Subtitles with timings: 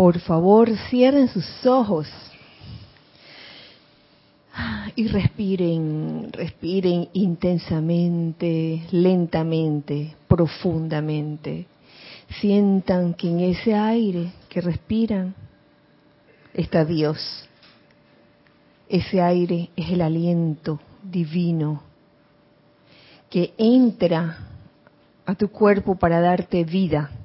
[0.00, 2.08] Por favor, cierren sus ojos
[4.96, 11.66] y respiren, respiren intensamente, lentamente, profundamente.
[12.40, 15.34] Sientan que en ese aire que respiran
[16.54, 17.46] está Dios.
[18.88, 21.82] Ese aire es el aliento divino
[23.28, 24.48] que entra
[25.26, 27.19] a tu cuerpo para darte vida.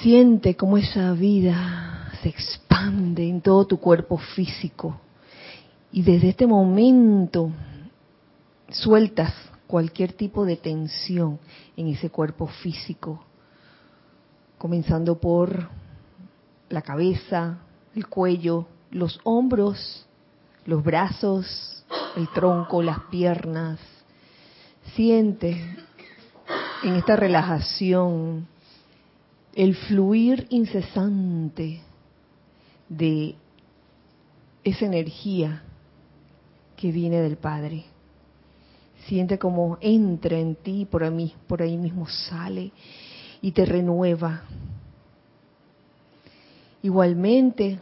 [0.00, 4.98] Siente cómo esa vida se expande en todo tu cuerpo físico.
[5.92, 7.50] Y desde este momento
[8.70, 9.34] sueltas
[9.66, 11.38] cualquier tipo de tensión
[11.76, 13.24] en ese cuerpo físico,
[14.58, 15.68] comenzando por
[16.68, 17.58] la cabeza,
[17.94, 20.06] el cuello, los hombros,
[20.64, 21.84] los brazos,
[22.16, 23.78] el tronco, las piernas.
[24.94, 25.76] Siente
[26.82, 28.46] en esta relajación
[29.54, 31.80] el fluir incesante
[32.88, 33.34] de
[34.64, 35.62] esa energía
[36.76, 37.84] que viene del Padre.
[39.06, 42.72] Siente como entra en ti, por ahí, por ahí mismo sale
[43.40, 44.42] y te renueva.
[46.82, 47.78] Igualmente,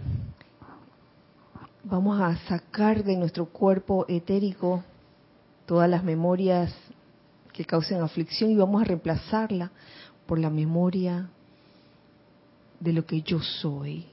[1.85, 4.83] vamos a sacar de nuestro cuerpo etérico
[5.67, 6.75] todas las memorias
[7.53, 9.71] que causen aflicción y vamos a reemplazarla
[10.27, 11.29] por la memoria
[12.81, 14.07] de lo que yo soy.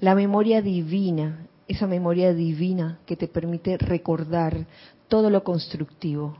[0.00, 4.66] La memoria divina, esa memoria divina que te permite recordar
[5.08, 6.36] todo lo constructivo,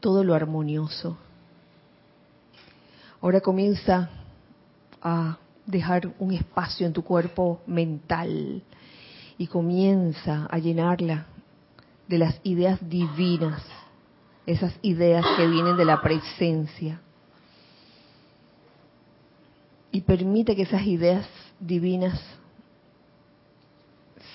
[0.00, 1.16] todo lo armonioso.
[3.20, 4.10] Ahora comienza
[5.02, 8.62] a dejar un espacio en tu cuerpo mental
[9.38, 11.26] y comienza a llenarla
[12.06, 13.62] de las ideas divinas,
[14.46, 17.00] esas ideas que vienen de la presencia.
[19.94, 21.24] Y permite que esas ideas
[21.60, 22.20] divinas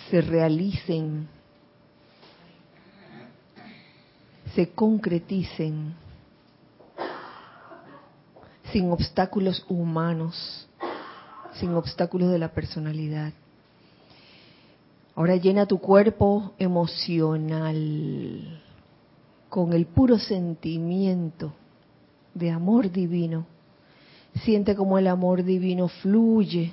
[0.09, 1.27] se realicen,
[4.55, 5.95] se concreticen
[8.71, 10.69] sin obstáculos humanos,
[11.55, 13.33] sin obstáculos de la personalidad.
[15.13, 18.61] Ahora llena tu cuerpo emocional
[19.49, 21.51] con el puro sentimiento
[22.33, 23.58] de amor divino.
[24.43, 26.71] Siente como el amor divino fluye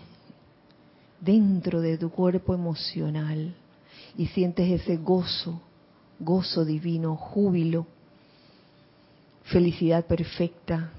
[1.20, 3.54] dentro de tu cuerpo emocional
[4.16, 5.60] y sientes ese gozo,
[6.20, 7.86] gozo divino, júbilo,
[9.44, 10.90] felicidad perfecta,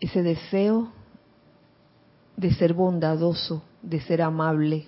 [0.00, 0.92] ese deseo
[2.36, 4.86] de ser bondadoso, de ser amable,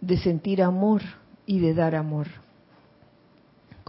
[0.00, 1.02] de sentir amor
[1.46, 2.41] y de dar amor.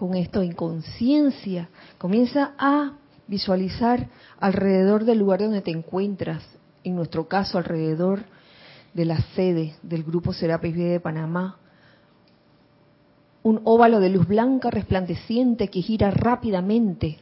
[0.04, 2.92] Con esto en conciencia, comienza a
[3.26, 6.44] visualizar alrededor del lugar donde te encuentras,
[6.84, 8.26] en nuestro caso alrededor
[8.94, 11.58] de la sede del Grupo Serapis de Panamá,
[13.44, 17.20] un óvalo de luz blanca resplandeciente que gira rápidamente.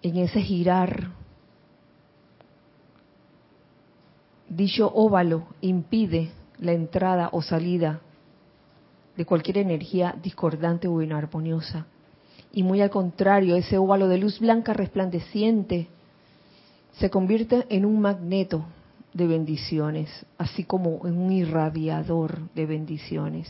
[0.00, 1.10] En ese girar,
[4.48, 8.00] dicho óvalo impide la entrada o salida
[9.16, 11.86] de cualquier energía discordante o inarmoniosa.
[12.52, 15.88] Y muy al contrario, ese óvalo de luz blanca resplandeciente
[16.92, 18.64] se convierte en un magneto
[19.12, 23.48] de bendiciones, así como en un irradiador de bendiciones.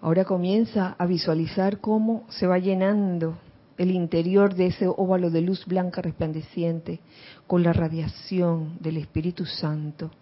[0.00, 3.38] Ahora comienza a visualizar cómo se va llenando
[3.82, 7.00] el interior de ese óvalo de luz blanca resplandeciente
[7.48, 10.12] con la radiación del Espíritu Santo,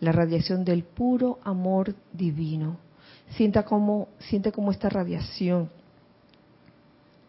[0.00, 2.78] la radiación del puro amor divino.
[3.30, 5.70] Sienta como, siente cómo esta radiación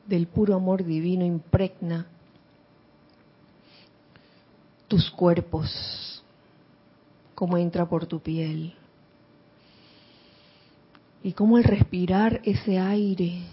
[0.08, 2.08] del puro amor divino impregna
[4.88, 6.24] tus cuerpos,
[7.36, 8.74] como entra por tu piel.
[11.22, 13.44] Y cómo el respirar ese aire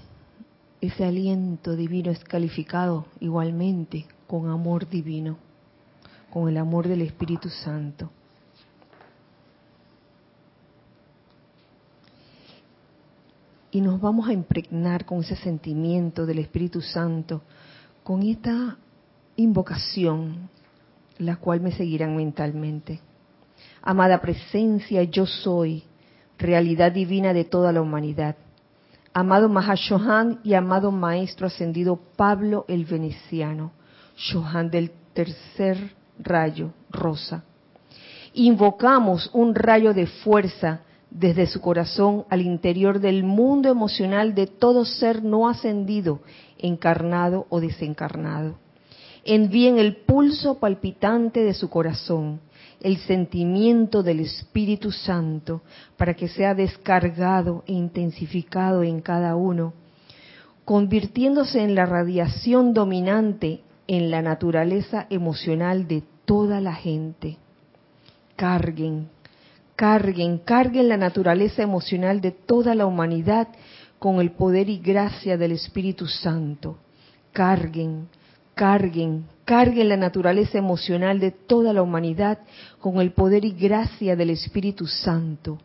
[0.82, 5.38] ese aliento divino es calificado igualmente con amor divino,
[6.28, 8.10] con el amor del Espíritu Santo.
[13.70, 17.42] Y nos vamos a impregnar con ese sentimiento del Espíritu Santo,
[18.02, 18.76] con esta
[19.36, 20.50] invocación,
[21.18, 23.00] la cual me seguirán mentalmente.
[23.82, 25.84] Amada presencia, yo soy,
[26.38, 28.34] realidad divina de toda la humanidad
[29.14, 33.72] amado Mahashohan y amado Maestro Ascendido Pablo el Veneciano,
[34.16, 37.44] Shohan del tercer rayo rosa.
[38.34, 40.80] Invocamos un rayo de fuerza
[41.10, 46.20] desde su corazón al interior del mundo emocional de todo ser no ascendido,
[46.58, 48.56] encarnado o desencarnado.
[49.24, 52.40] Envíen el pulso palpitante de su corazón,
[52.82, 55.62] el sentimiento del Espíritu Santo,
[55.96, 59.72] para que sea descargado e intensificado en cada uno,
[60.64, 67.38] convirtiéndose en la radiación dominante en la naturaleza emocional de toda la gente.
[68.36, 69.08] Carguen,
[69.76, 73.48] carguen, carguen la naturaleza emocional de toda la humanidad
[73.98, 76.78] con el poder y gracia del Espíritu Santo.
[77.32, 78.08] Carguen,
[78.54, 82.38] carguen, carguen la naturaleza emocional de toda la humanidad
[82.80, 85.58] con el poder y gracia del Espíritu Santo.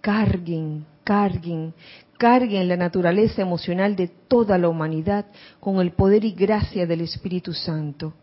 [0.00, 1.74] Carguen, carguen,
[2.18, 5.26] carguen la naturaleza emocional de toda la humanidad
[5.58, 8.14] con el poder y gracia del Espíritu Santo.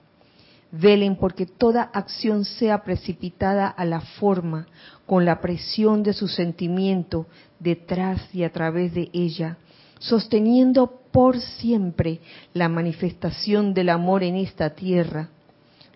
[0.72, 4.68] Velen porque toda acción sea precipitada a la forma,
[5.06, 7.26] con la presión de su sentimiento
[7.60, 9.58] detrás y a través de ella,
[10.00, 12.20] sosteniendo por siempre
[12.54, 15.30] la manifestación del amor en esta tierra,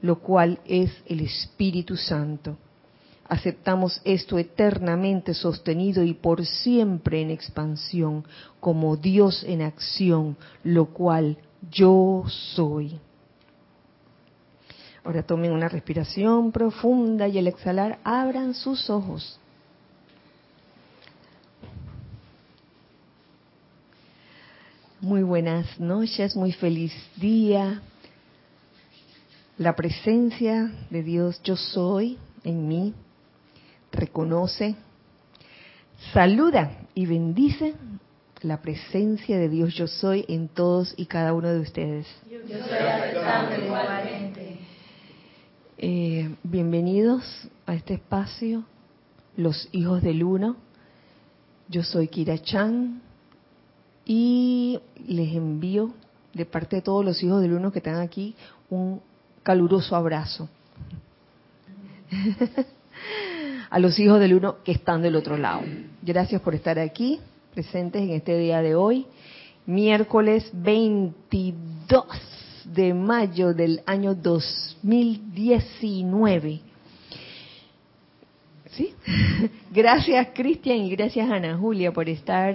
[0.01, 2.57] lo cual es el Espíritu Santo.
[3.27, 8.25] Aceptamos esto eternamente sostenido y por siempre en expansión,
[8.59, 11.37] como Dios en acción, lo cual
[11.71, 12.99] yo soy.
[15.03, 19.39] Ahora tomen una respiración profunda y al exhalar abran sus ojos.
[25.01, 27.81] Muy buenas noches, muy feliz día.
[29.57, 32.93] La presencia de Dios yo soy en mí
[33.91, 34.75] reconoce,
[36.13, 37.73] saluda y bendice
[38.43, 42.05] la presencia de Dios yo soy en todos y cada uno de ustedes.
[42.29, 44.59] Yo soy igualmente.
[45.79, 48.65] Eh, bienvenidos a este espacio,
[49.35, 50.57] los hijos del uno.
[51.69, 53.01] Yo soy Kira Chan
[54.13, 54.77] y
[55.07, 55.93] les envío
[56.33, 58.35] de parte de todos los hijos del uno que están aquí
[58.69, 58.99] un
[59.41, 60.49] caluroso abrazo.
[63.69, 65.61] a los hijos del uno que están del otro lado.
[66.01, 67.21] Gracias por estar aquí,
[67.53, 69.05] presentes en este día de hoy,
[69.65, 72.03] miércoles 22
[72.65, 76.59] de mayo del año 2019.
[78.71, 78.93] ¿Sí?
[79.73, 82.53] Gracias Cristian y gracias Ana Julia por estar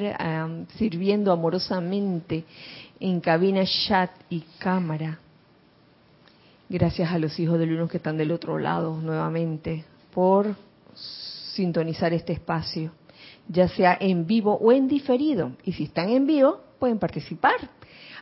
[0.76, 2.44] sirviendo amorosamente
[3.00, 5.18] en cabina, chat y cámara.
[6.68, 10.54] Gracias a los hijos del uno que están del otro lado nuevamente por
[10.92, 12.90] sintonizar este espacio,
[13.48, 15.52] ya sea en vivo o en diferido.
[15.64, 17.56] Y si están en vivo, pueden participar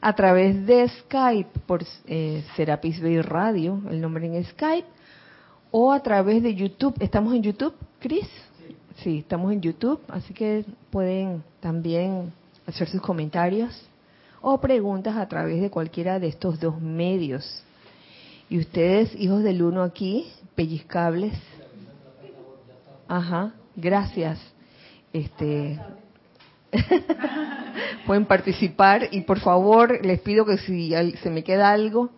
[0.01, 4.87] a través de Skype por eh, Serapis Bay Radio, el nombre en Skype,
[5.73, 6.95] o a través de YouTube.
[7.01, 8.29] ¿Estamos en YouTube, Chris?
[9.03, 9.19] Sí.
[9.19, 12.33] estamos en YouTube, así que pueden también
[12.67, 13.89] hacer sus comentarios
[14.41, 17.63] o preguntas a través de cualquiera de estos dos medios.
[18.49, 21.33] Y ustedes, hijos del uno aquí, pellizcables.
[23.09, 24.39] Ajá, gracias.
[25.13, 25.81] Este,
[28.07, 30.93] pueden participar y por favor les pido que si
[31.23, 32.11] se me queda algo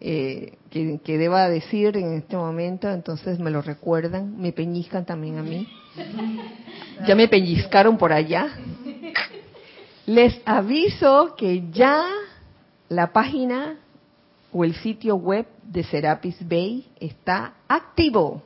[0.00, 5.42] eh, que, deba decir en este momento, entonces me lo recuerdan, me peñizcan también a
[5.42, 5.68] mí.
[7.06, 8.48] Ya me pellizcaron por allá.
[10.06, 12.06] Les aviso que ya
[12.88, 13.78] la página
[14.52, 18.42] o el sitio web de Serapis Bay está activo.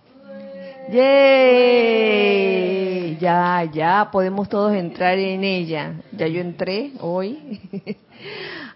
[0.91, 2.77] ¡Yay!
[3.19, 5.95] Ya, ya podemos todos entrar en ella.
[6.13, 7.61] Ya yo entré hoy.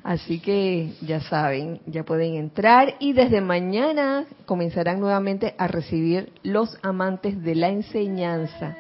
[0.03, 6.79] Así que ya saben, ya pueden entrar y desde mañana comenzarán nuevamente a recibir los
[6.83, 8.77] amantes de la enseñanza.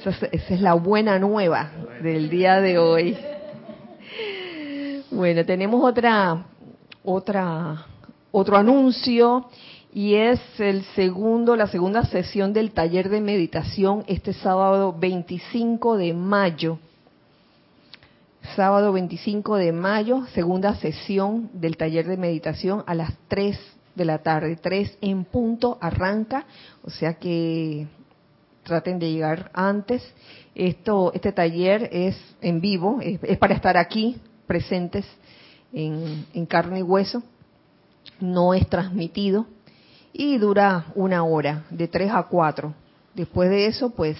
[0.00, 1.70] Esa es, la buena nueva
[2.02, 3.16] del día de hoy.
[5.12, 6.46] Bueno, tenemos otra,
[7.02, 7.84] otra,
[8.30, 9.48] otro anuncio
[9.92, 16.14] y es el segundo, la segunda sesión del taller de meditación este sábado 25 de
[16.14, 16.78] mayo.
[18.54, 23.58] Sábado 25 de mayo, segunda sesión del taller de meditación a las 3
[23.96, 26.46] de la tarde, 3 en punto arranca,
[26.84, 27.88] o sea que
[28.62, 30.02] traten de llegar antes.
[30.54, 35.04] Esto, este taller es en vivo, es, para estar aquí presentes
[35.72, 37.22] en, en carne y hueso,
[38.20, 39.46] no es transmitido
[40.12, 42.74] y dura una hora, de 3 a 4.
[43.14, 44.16] Después de eso, pues,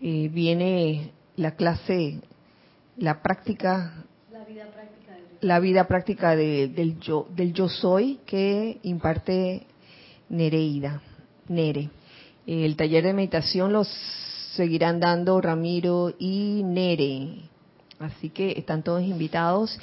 [0.00, 2.20] eh, viene la clase,
[2.96, 4.04] la práctica,
[5.40, 9.66] la vida práctica, del, yo, del yo soy que imparte
[10.28, 11.02] Nereida,
[11.48, 11.90] Nere.
[12.46, 13.88] El taller de meditación los
[14.54, 17.50] seguirán dando Ramiro y Nere.
[17.98, 19.78] Así que están todos invitados.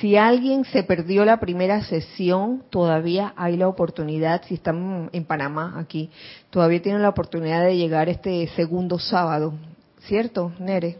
[0.00, 5.74] Si alguien se perdió la primera sesión, todavía hay la oportunidad, si están en Panamá
[5.76, 6.10] aquí,
[6.50, 9.54] todavía tienen la oportunidad de llegar este segundo sábado,
[10.02, 10.98] ¿cierto, Nere?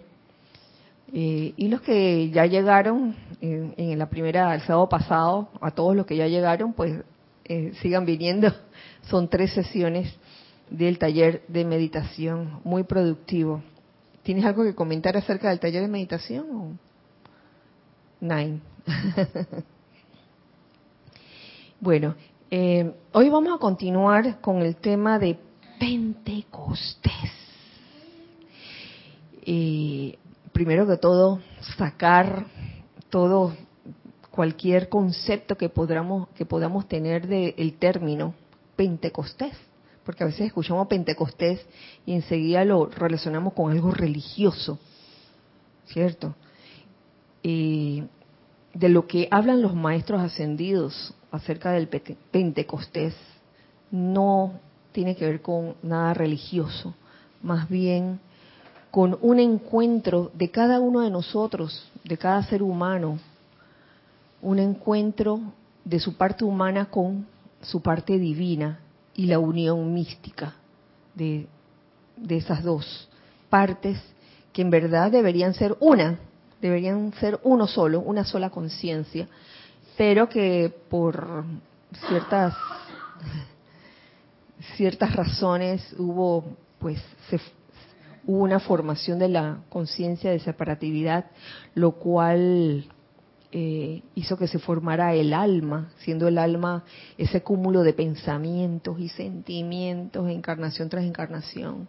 [1.12, 6.04] Eh, y los que ya llegaron en, la primera, el sábado pasado, a todos los
[6.04, 7.00] que ya llegaron, pues
[7.44, 8.52] eh, sigan viniendo.
[9.02, 10.12] Son tres sesiones
[10.68, 13.62] del taller de meditación, muy productivo.
[14.26, 16.80] ¿Tienes algo que comentar acerca del taller de meditación?
[18.18, 18.58] Nine.
[21.80, 22.16] bueno,
[22.50, 25.38] eh, hoy vamos a continuar con el tema de
[25.78, 27.30] Pentecostés.
[29.44, 30.18] Y
[30.50, 31.38] primero que todo,
[31.78, 32.46] sacar
[33.08, 33.54] todo,
[34.32, 38.34] cualquier concepto que podamos, que podamos tener del término
[38.74, 39.56] Pentecostés
[40.06, 41.60] porque a veces escuchamos Pentecostés
[42.06, 44.78] y enseguida lo relacionamos con algo religioso,
[45.86, 46.36] ¿cierto?
[47.42, 48.04] Y
[48.72, 53.14] de lo que hablan los maestros ascendidos acerca del Pentecostés
[53.90, 54.60] no
[54.92, 56.94] tiene que ver con nada religioso,
[57.42, 58.20] más bien
[58.92, 63.18] con un encuentro de cada uno de nosotros, de cada ser humano,
[64.40, 65.40] un encuentro
[65.84, 67.26] de su parte humana con
[67.60, 68.80] su parte divina
[69.16, 70.54] y la unión mística
[71.14, 71.46] de,
[72.28, 73.08] esas dos
[73.48, 73.98] partes
[74.52, 76.18] que en verdad deberían ser una,
[76.60, 79.26] deberían ser uno solo, una sola conciencia,
[79.96, 81.44] pero que por
[82.08, 82.54] ciertas
[84.76, 86.44] ciertas razones hubo
[86.78, 87.00] pues
[88.26, 91.26] hubo una formación de la conciencia de separatividad,
[91.74, 92.84] lo cual
[93.52, 96.84] eh, hizo que se formara el alma, siendo el alma
[97.16, 101.88] ese cúmulo de pensamientos y sentimientos, encarnación tras encarnación.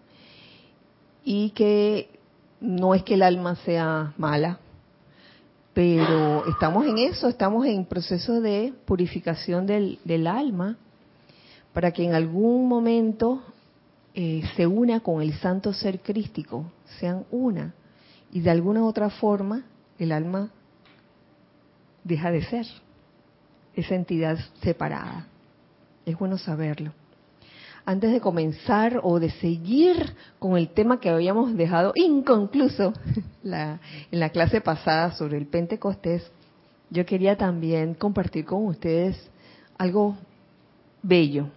[1.24, 2.10] Y que
[2.62, 4.60] no es que el alma sea mala,
[5.74, 10.78] pero estamos en eso, estamos en proceso de purificación del, alma
[11.74, 13.44] para que en algún momento
[14.16, 17.76] eh, se una con el santo ser crístico, sean una,
[18.32, 19.66] y de alguna otra forma
[20.00, 20.50] el alma
[22.08, 22.66] deja de ser
[23.76, 25.28] esa entidad separada.
[26.06, 26.94] Es bueno saberlo.
[27.86, 32.94] Antes de comenzar o de seguir con el tema que habíamos dejado inconcluso
[33.44, 36.30] en la clase pasada sobre el Pentecostés,
[36.90, 39.30] yo quería también compartir con ustedes
[39.78, 40.18] algo
[41.04, 41.50] bello.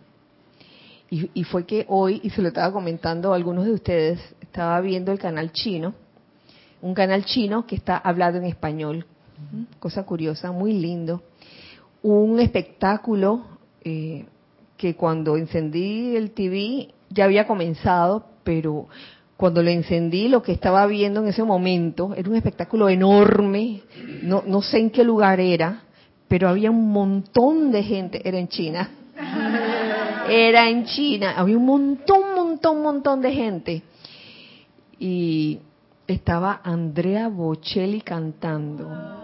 [1.09, 4.80] Y, y, fue que hoy, y se lo estaba comentando a algunos de ustedes, estaba
[4.80, 5.95] viendo el canal chino,
[6.80, 9.04] un canal chino que está hablado en español,
[9.78, 11.23] cosa curiosa, muy lindo.
[12.02, 13.42] Un espectáculo
[13.85, 14.26] eh,
[14.76, 18.87] que cuando encendí el TV ya había comenzado, pero
[19.37, 23.82] cuando lo encendí lo que estaba viendo en ese momento era un espectáculo enorme,
[24.23, 25.82] no, no sé en qué lugar era,
[26.28, 28.90] pero había un montón de gente, era en China,
[30.28, 33.82] era en China, había un montón, montón, montón de gente.
[34.99, 35.59] Y
[36.06, 39.20] estaba Andrea Bocelli cantando.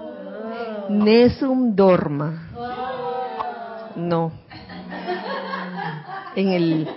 [0.90, 2.50] Nesum dorma.
[3.97, 4.33] No.
[6.35, 6.88] En el,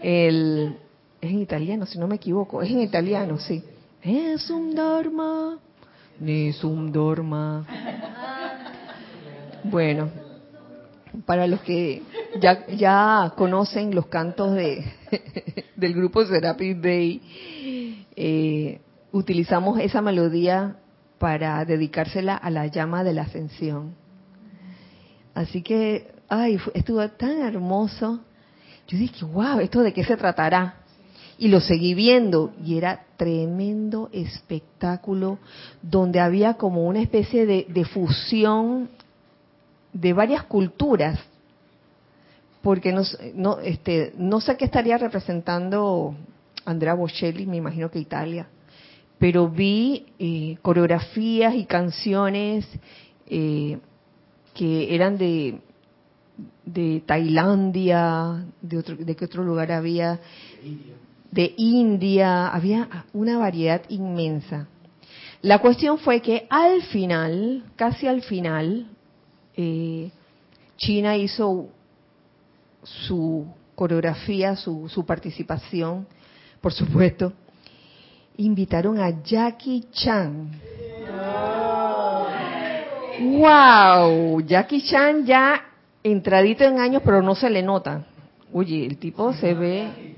[0.00, 0.78] el,
[1.20, 3.62] es en italiano, si no me equivoco, es en italiano, sí.
[4.02, 5.58] Nesum dorma,
[6.18, 7.66] Nesum dorma.
[9.64, 10.10] Bueno,
[11.26, 12.02] para los que
[12.40, 14.84] ya, ya conocen los cantos de,
[15.76, 18.80] del grupo Serapis Bay, eh,
[19.12, 20.76] utilizamos esa melodía
[21.18, 23.94] para dedicársela a la llama de la ascensión.
[25.34, 28.20] Así que, ay, estuvo tan hermoso.
[28.86, 30.76] Yo dije, wow, ¿esto de qué se tratará?
[31.36, 35.38] Y lo seguí viendo y era tremendo espectáculo
[35.82, 38.90] donde había como una especie de, fusión
[39.92, 41.18] de varias culturas.
[42.62, 43.02] Porque no,
[43.34, 46.14] no, este, no sé qué estaría representando
[46.64, 48.46] Andrea Bocelli, me imagino que Italia
[49.18, 52.66] pero vi eh, coreografías y canciones
[53.26, 53.78] eh,
[54.54, 55.60] que eran de,
[56.64, 60.20] de Tailandia, de, otro, de qué otro lugar había,
[61.30, 64.68] de India, había una variedad inmensa.
[65.42, 68.86] La cuestión fue que al final, casi al final,
[69.56, 70.10] eh,
[70.76, 71.68] China hizo
[72.82, 76.06] su coreografía, su, su participación,
[76.60, 77.32] por supuesto,
[78.36, 80.50] invitaron a Jackie Chan.
[83.20, 84.40] ¡Wow!
[84.40, 85.62] Jackie Chan ya
[86.02, 88.06] entradito en años, pero no se le nota.
[88.52, 90.14] Oye, el tipo se ve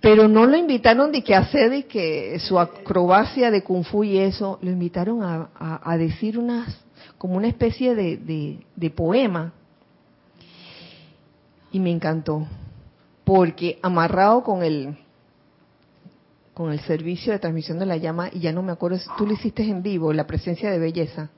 [0.00, 4.18] Pero no lo invitaron de que hacer de que su acrobacia de kung fu y
[4.18, 6.76] eso, lo invitaron a, a, decir unas,
[7.18, 9.52] como una especie de, de poema.
[11.70, 12.46] Y me encantó,
[13.24, 14.96] porque amarrado con el,
[16.62, 19.32] con el servicio de transmisión de la llama, y ya no me acuerdo, tú lo
[19.32, 21.28] hiciste en vivo, la presencia de belleza.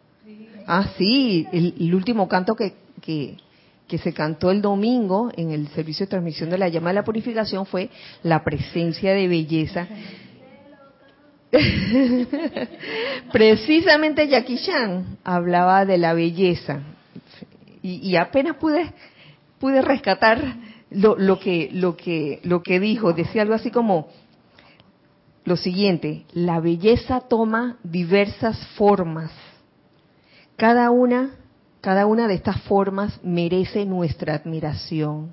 [0.67, 3.39] Ah, sí, el, último canto que, que,
[3.89, 7.05] que, se cantó el domingo en el servicio de transmisión de la llama de la
[7.05, 7.89] purificación fue
[8.23, 9.89] la presencia de belleza.
[13.33, 16.81] Precisamente Jackie Chan hablaba de la belleza
[17.81, 18.93] y, y apenas pude
[19.59, 20.57] pude rescatar
[20.91, 23.15] lo, lo, que lo que lo que dijo.
[23.15, 24.09] Decía algo así como
[25.45, 29.31] lo siguiente: la belleza toma diversas formas
[30.57, 31.33] cada una,
[31.81, 35.33] cada una de estas formas merece nuestra admiración.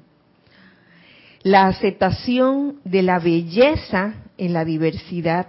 [1.44, 5.48] La aceptación de la belleza en la diversidad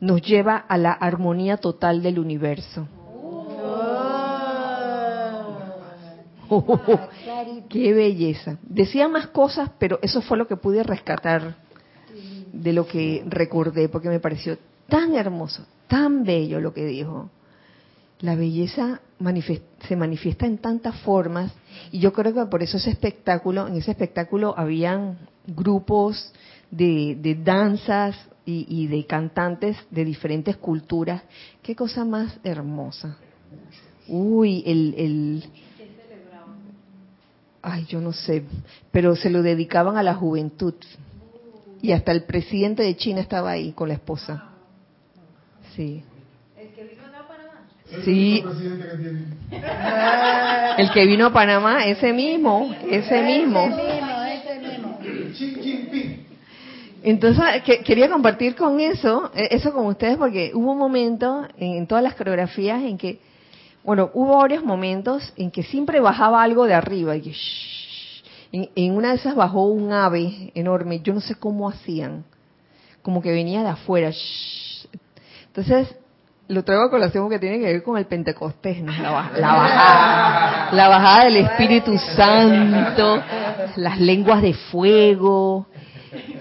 [0.00, 2.88] nos lleva a la armonía total del universo.
[6.48, 6.80] Oh,
[7.68, 8.58] ¡Qué belleza!
[8.62, 11.56] Decía más cosas, pero eso fue lo que pude rescatar
[12.64, 17.30] de lo que recordé, porque me pareció tan hermoso, tan bello lo que dijo
[18.24, 19.02] la belleza
[19.86, 21.52] se manifiesta en tantas formas
[21.92, 26.32] y yo creo que por eso ese espectáculo, en ese espectáculo habían grupos
[26.70, 28.16] de, danzas
[28.46, 31.22] y, de cantantes de diferentes culturas.
[31.62, 33.18] Qué cosa más hermosa.
[34.08, 35.44] Uy, el, el
[37.60, 38.44] ay, yo no sé,
[38.90, 40.74] pero se lo dedicaban a la juventud.
[41.84, 44.42] Y hasta el presidente de China estaba ahí con la esposa.
[45.76, 46.02] Sí.
[48.02, 48.42] Sí.
[50.78, 53.68] El que vino a Panamá, ese mismo, ese mismo.
[57.02, 57.44] Entonces,
[57.84, 62.14] quería compartir con eso, eh, eso con ustedes, porque hubo un momento en todas las
[62.14, 63.20] coreografías en que,
[63.84, 67.14] bueno, hubo varios momentos en que siempre bajaba algo de arriba.
[67.14, 67.34] Y
[68.54, 72.24] en, una de esas bajó un ave enorme, yo no sé cómo hacían,
[73.02, 74.12] como que venía de afuera.
[75.46, 75.96] Entonces,
[76.46, 81.24] lo traigo a colación porque tiene que ver con el Pentecostés, la, bajada, la bajada
[81.24, 83.20] del Espíritu Santo,
[83.76, 85.66] las lenguas de fuego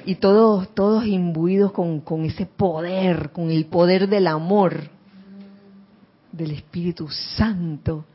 [0.06, 4.90] y todos, todos imbuidos con, con ese poder, con el poder del amor
[6.32, 8.06] del Espíritu Santo.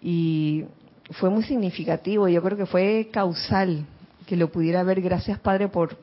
[0.00, 0.64] Y
[1.12, 3.86] fue muy significativo, yo creo que fue causal
[4.26, 5.00] que lo pudiera ver.
[5.00, 5.96] Gracias Padre por,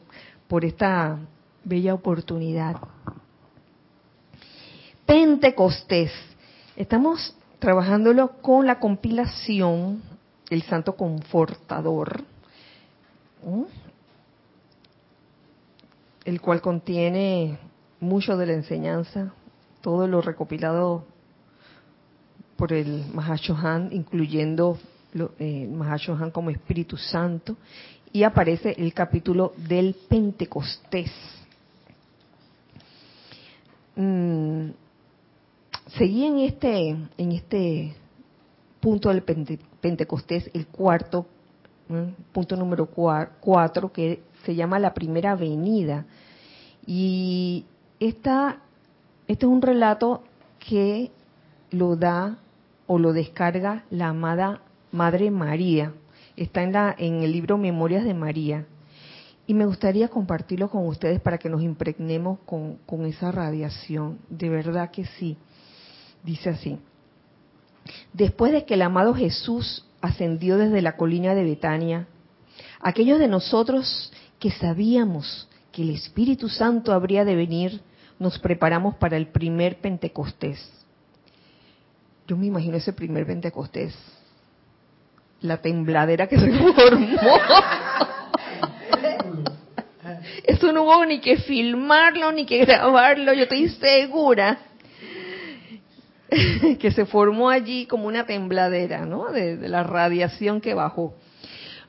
[0.48, 1.18] por esta
[1.64, 2.76] bella oportunidad.
[5.06, 6.12] Pentecostés.
[6.76, 10.04] Estamos trabajándolo con la compilación
[10.50, 12.24] El Santo Confortador,
[16.26, 17.58] el cual contiene
[18.00, 19.34] mucho de la enseñanza,
[19.82, 21.06] todo lo recopilado
[22.58, 24.78] por el Mahashohan, incluyendo
[25.40, 27.58] eh, Mahashohan como Espíritu Santo,
[28.12, 31.12] y aparece el capítulo del Pentecostés.
[33.96, 34.70] Mm,
[35.98, 37.96] seguí en este, en este
[38.80, 41.26] punto del Pentecostés, el cuarto,
[42.32, 46.06] punto número cuatro, que se llama la primera venida.
[46.86, 47.66] Y
[48.00, 48.60] esta,
[49.28, 50.24] este es un relato
[50.60, 51.12] que
[51.72, 52.38] lo da
[52.86, 55.94] o lo descarga la amada Madre María.
[56.36, 58.66] Está en, la, en el libro Memorias de María.
[59.48, 64.20] Y me gustaría compartirlo con ustedes para que nos impregnemos con, con esa radiación.
[64.30, 65.38] De verdad que sí.
[66.24, 66.80] Dice así,
[68.12, 72.08] después de que el amado Jesús ascendió desde la colina de Betania,
[72.82, 77.82] aquellos de nosotros que sabíamos que el Espíritu Santo habría de venir,
[78.20, 80.60] nos preparamos para el primer Pentecostés.
[82.28, 83.96] Yo me imagino ese primer Pentecostés,
[85.42, 87.18] la tembladera que se formó.
[90.44, 94.58] Eso no hubo ni que filmarlo, ni que grabarlo, yo estoy segura
[96.80, 99.32] que se formó allí como una tembladera, ¿no?
[99.32, 101.14] De, la radiación que bajó.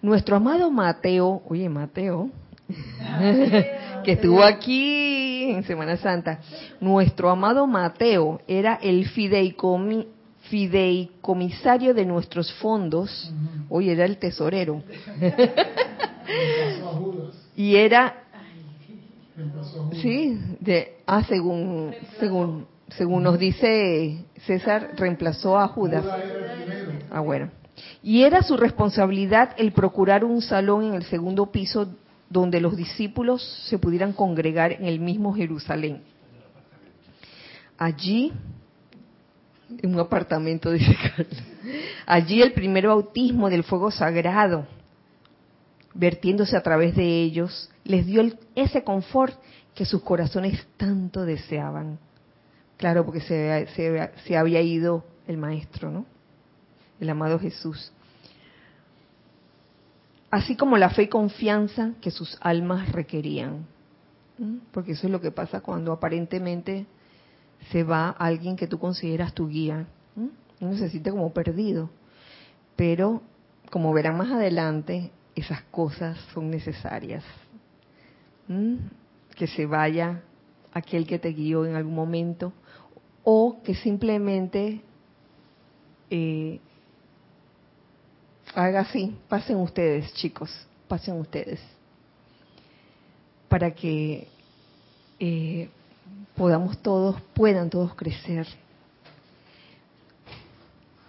[0.02, 2.30] Nuestro amado Mateo, oye Mateo,
[4.04, 6.40] que estuvo aquí en Semana Santa,
[6.80, 10.17] nuestro amado Mateo era el fideicomisario
[10.50, 13.32] de nuestros fondos,
[13.68, 14.82] hoy era el tesorero,
[17.56, 18.24] y era,
[20.00, 26.04] sí, de, ah, según, según según nos dice César, reemplazó a Judas.
[27.10, 27.50] Ah, bueno.
[28.02, 31.88] Y era su responsabilidad el procurar un salón en el segundo piso
[32.30, 36.02] donde los discípulos se pudieran congregar en el mismo Jerusalén.
[37.76, 38.32] Allí,
[39.82, 40.96] en un apartamento, dice
[42.06, 44.66] allí el primer bautismo del fuego sagrado,
[45.94, 48.22] vertiéndose a través de ellos, les dio
[48.54, 49.34] ese confort
[49.74, 51.98] que sus corazones tanto deseaban.
[52.76, 53.66] Claro, porque se,
[54.24, 56.06] se había ido el Maestro, ¿no?
[57.00, 57.92] El amado Jesús
[60.30, 63.66] así como la fe y confianza que sus almas requerían.
[64.72, 66.86] Porque eso es lo que pasa cuando aparentemente
[67.70, 69.86] se va alguien que tú consideras tu guía.
[70.60, 71.90] Uno se siente como perdido.
[72.76, 73.22] Pero,
[73.70, 77.24] como verán más adelante, esas cosas son necesarias.
[79.36, 80.22] Que se vaya
[80.72, 82.52] aquel que te guió en algún momento
[83.24, 84.80] o que simplemente
[86.10, 86.60] eh,
[88.54, 90.50] haga así, pasen ustedes, chicos,
[90.88, 91.60] pasen ustedes,
[93.48, 94.28] para que
[95.20, 95.68] eh,
[96.36, 98.46] podamos todos, puedan todos crecer.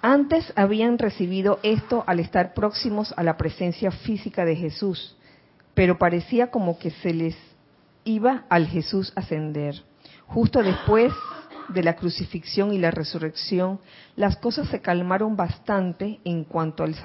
[0.01, 5.15] Antes habían recibido esto al estar próximos a la presencia física de Jesús,
[5.73, 7.35] pero parecía como que se les
[8.05, 9.83] iba al Jesús ascender.
[10.27, 11.12] Justo después
[11.69, 13.79] de la crucifixión y la resurrección,
[14.15, 16.95] las cosas se calmaron bastante en cuanto al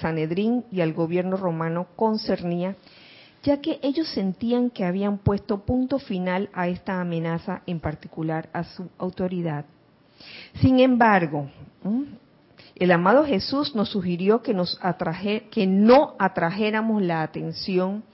[0.00, 2.76] Sanedrín y al gobierno romano concernía,
[3.42, 8.64] ya que ellos sentían que habían puesto punto final a esta amenaza, en particular a
[8.64, 9.64] su autoridad.
[10.60, 11.50] Sin embargo,
[12.74, 18.04] el amado Jesús nos sugirió que, nos atraje, que no atrajéramos la atención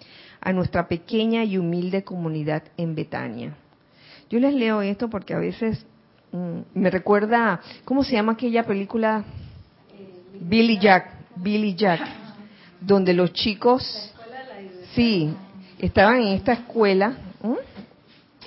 [0.41, 3.57] a nuestra pequeña y humilde comunidad en Betania.
[4.31, 5.85] Yo les leo esto porque a veces
[6.75, 9.25] me recuerda, ¿cómo se llama aquella película?
[10.41, 12.01] Billy Jack, Billy Jack,
[12.81, 14.15] donde los chicos,
[14.97, 15.33] sí,
[15.79, 17.13] estaban en esta escuela,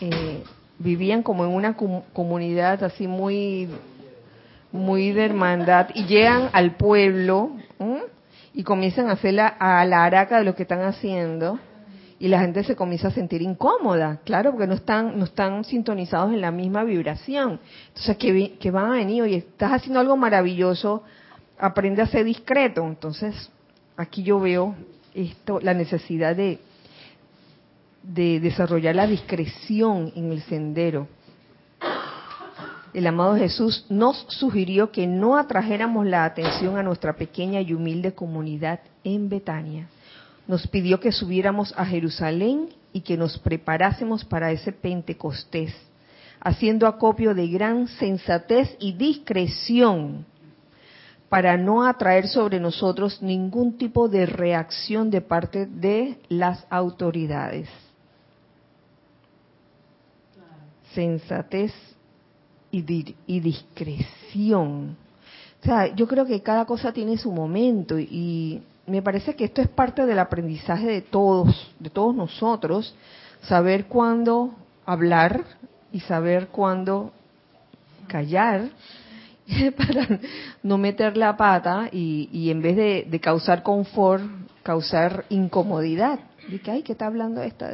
[0.02, 0.44] eh,
[0.80, 3.70] vivían como en una comunidad así muy,
[4.72, 7.52] muy de hermandad y llegan al pueblo
[8.54, 11.60] y comienzan a hacer la, a la araca de lo que están haciendo
[12.20, 16.34] y la gente se comienza a sentir incómoda, claro, porque no están, no están sintonizados
[16.34, 17.62] en la misma vibración.
[17.88, 21.04] Entonces, que, van a venir, y estás haciendo algo maravilloso,
[21.58, 22.86] aprende a ser discreto.
[22.86, 23.50] Entonces,
[23.96, 24.76] aquí yo veo
[25.14, 26.60] esto, la necesidad de,
[28.04, 31.08] de desarrollar la discreción en el sendero.
[32.94, 38.14] El amado Jesús nos sugirió que no atrajéramos la atención a nuestra pequeña y humilde
[38.14, 39.88] comunidad en Betania
[40.50, 45.72] nos pidió que subiéramos a Jerusalén y que nos preparásemos para ese Pentecostés,
[46.42, 50.26] haciendo acopio de gran sensatez y discreción
[51.30, 57.70] para no atraer sobre nosotros ningún tipo de reacción de parte de las autoridades.
[60.94, 61.72] Sensatez
[62.72, 62.82] y,
[63.40, 64.98] discreción.
[65.62, 69.62] O sea, yo creo que cada cosa tiene su momento y me parece que esto
[69.62, 72.96] es parte del aprendizaje de todos, de todos nosotros,
[73.44, 75.44] saber cuándo hablar
[75.92, 77.12] y saber cuándo
[78.08, 78.70] callar
[79.78, 80.20] para
[80.64, 82.76] no meter la pata y, en vez
[83.10, 84.24] de, causar confort,
[84.64, 86.20] causar incomodidad.
[86.48, 87.72] De que, ay, ¿qué está hablando esta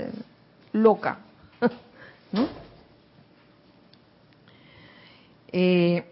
[0.72, 1.20] loca?
[2.32, 2.48] ¿No?
[5.52, 6.04] Eh,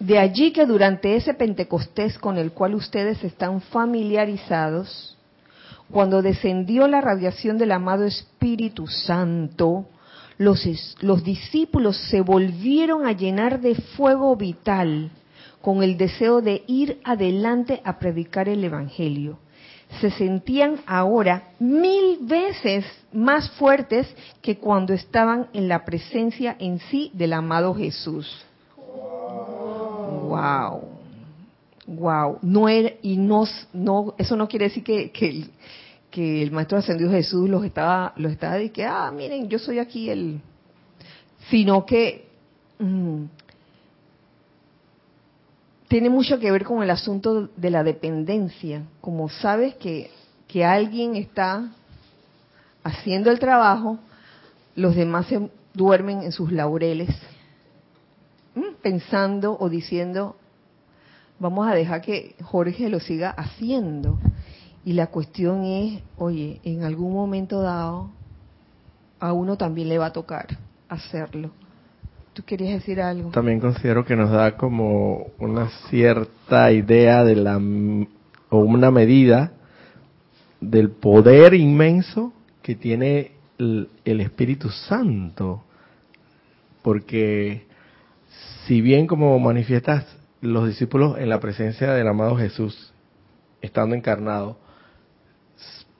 [0.00, 5.16] de allí que durante ese Pentecostés con el cual ustedes están familiarizados,
[5.90, 9.86] cuando descendió la radiación del amado Espíritu Santo,
[10.42, 15.10] los, los, discípulos se volvieron a llenar de fuego vital
[15.60, 19.38] con el deseo de ir adelante a predicar el Evangelio.
[20.00, 24.06] Se sentían ahora mil veces más fuertes
[24.40, 28.44] que cuando estaban en la presencia en sí del amado Jesús.
[30.28, 30.82] Wow.
[31.86, 32.38] Wow.
[32.42, 33.44] No y no,
[34.18, 35.46] eso no quiere decir que,
[36.12, 39.80] que el Maestro Ascendido Jesús los estaba, los estaba de que, ah, miren, yo soy
[39.80, 40.40] aquí el,
[41.50, 42.28] sino que
[42.78, 43.24] mm,
[45.88, 48.82] tiene mucho que ver con el asunto de la dependencia.
[49.00, 50.10] Como sabes que,
[50.46, 51.72] que alguien está
[52.84, 53.98] haciendo el trabajo,
[54.76, 57.08] los demás se duermen en sus laureles
[58.82, 60.36] pensando o diciendo,
[61.38, 64.18] vamos a dejar que Jorge lo siga haciendo.
[64.84, 68.10] Y la cuestión es, oye, en algún momento dado,
[69.20, 71.50] a uno también le va a tocar hacerlo.
[72.32, 73.30] ¿Tú querías decir algo?
[73.30, 77.60] También considero que nos da como una cierta idea de la,
[78.48, 79.52] o una medida
[80.60, 85.62] del poder inmenso que tiene el, el Espíritu Santo.
[86.82, 87.66] Porque
[88.66, 90.06] si bien como manifiestas
[90.40, 92.92] los discípulos en la presencia del amado Jesús,
[93.60, 94.58] estando encarnado,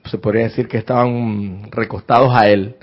[0.05, 2.75] se podría decir que estaban recostados a él.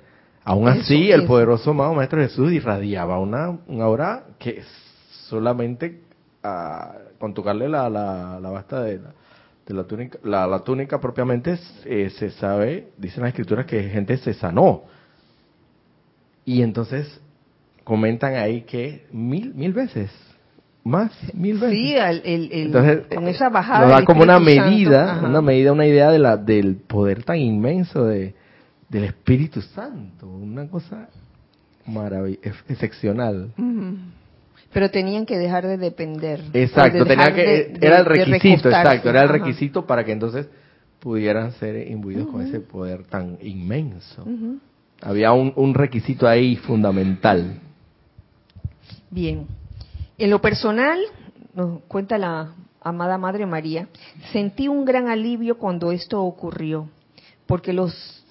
[0.44, 4.62] Aún así, el poderoso amado Maestro Jesús irradiaba una, una aura que
[5.28, 6.00] solamente
[6.42, 9.00] ah, con tocarle la, la, la basta de,
[9.66, 14.84] la túnica, la, túnica propiamente eh, se sabe, dicen las escrituras que gente se sanó.
[16.44, 17.20] Y entonces
[17.84, 20.10] comentan ahí que mil, mil veces
[20.84, 21.76] más mil veces.
[21.76, 23.86] Sí, el, Entonces, con esa bajada.
[23.86, 28.04] Nos da como una medida, una medida, una idea de la, del poder tan inmenso
[28.04, 28.34] de,
[28.88, 30.26] del Espíritu Santo.
[30.28, 31.08] Una cosa
[31.86, 33.52] maravillosa, excepcional.
[34.72, 36.42] Pero tenían que dejar de depender.
[36.52, 40.48] Exacto, tenía que, era el requisito, exacto, era el requisito para que entonces
[41.00, 44.24] pudieran ser imbuidos con ese poder tan inmenso.
[45.02, 47.58] Había un, un requisito ahí fundamental.
[49.10, 49.46] Bien.
[50.20, 51.00] En lo personal,
[51.54, 52.52] nos cuenta la
[52.82, 53.88] amada Madre María,
[54.32, 56.90] sentí un gran alivio cuando esto ocurrió,
[57.46, 58.22] porque los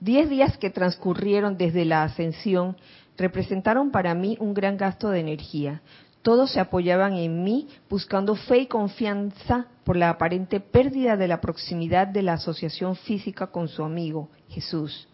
[0.00, 2.76] diez días que transcurrieron desde la ascensión
[3.16, 5.80] representaron para mí un gran gasto de energía.
[6.20, 11.40] Todos se apoyaban en mí buscando fe y confianza por la aparente pérdida de la
[11.40, 15.08] proximidad de la asociación física con su amigo, Jesús.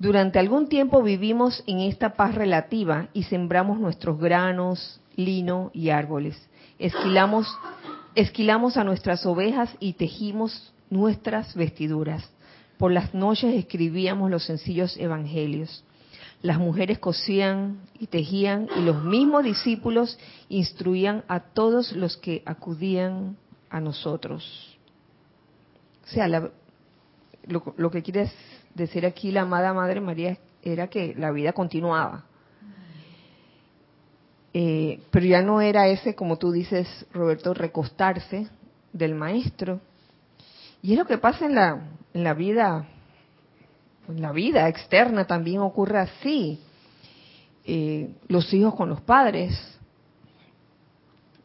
[0.00, 6.36] Durante algún tiempo vivimos en esta paz relativa y sembramos nuestros granos, lino y árboles.
[6.78, 7.46] Esquilamos,
[8.14, 12.28] esquilamos a nuestras ovejas y tejimos nuestras vestiduras.
[12.78, 15.84] Por las noches escribíamos los sencillos evangelios.
[16.42, 20.18] Las mujeres cosían y tejían y los mismos discípulos
[20.48, 23.36] instruían a todos los que acudían
[23.68, 24.78] a nosotros.
[26.04, 26.52] O sea, lo,
[27.76, 28.30] lo que quiere
[28.74, 32.24] decir aquí la amada Madre María era que la vida continuaba.
[34.52, 38.48] Eh, pero ya no era ese, como tú dices, Roberto, recostarse
[38.92, 39.80] del maestro.
[40.82, 42.86] Y es lo que pasa en la, en la vida,
[44.08, 46.60] en la vida externa también ocurre así.
[47.64, 49.56] Eh, los hijos con los padres.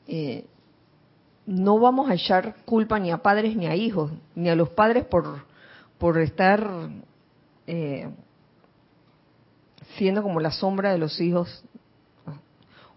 [0.08, 0.46] Eh,
[1.46, 5.06] no vamos a echar culpa ni a padres ni a hijos, ni a los padres
[5.06, 5.46] por,
[6.00, 6.90] por estar
[9.98, 11.64] siendo como la sombra de los hijos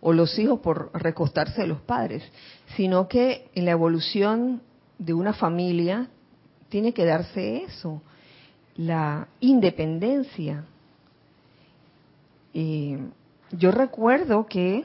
[0.01, 2.23] o los hijos por recostarse de los padres,
[2.77, 4.63] sino que en la evolución
[4.99, 6.09] de una familia
[6.69, 8.03] tiene que darse eso,
[8.77, 10.65] la independencia.
[12.53, 14.85] yo recuerdo que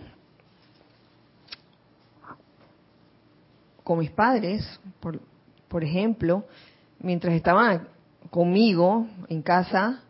[3.84, 5.20] con mis padres, por,
[5.68, 6.46] por ejemplo,
[7.00, 7.88] mientras estaban
[8.30, 10.02] conmigo en casa,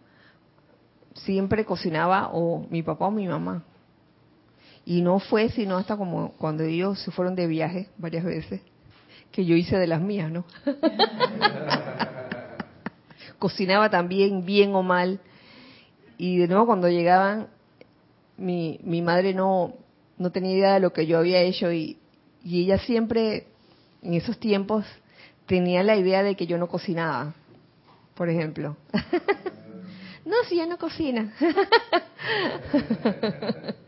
[1.13, 3.63] siempre cocinaba o mi papá o mi mamá.
[4.85, 8.61] Y no fue sino hasta como cuando ellos se fueron de viaje varias veces,
[9.31, 10.45] que yo hice de las mías, ¿no?
[13.39, 15.19] Cocinaba también, bien o mal.
[16.17, 17.47] Y de nuevo cuando llegaban,
[18.37, 19.73] mi, mi madre no,
[20.17, 21.97] no tenía idea de lo que yo había hecho y,
[22.43, 23.47] y ella siempre,
[24.01, 24.85] en esos tiempos,
[25.45, 27.33] tenía la idea de que yo no cocinaba,
[28.15, 28.75] por ejemplo.
[30.25, 31.33] no, si ella no cocina.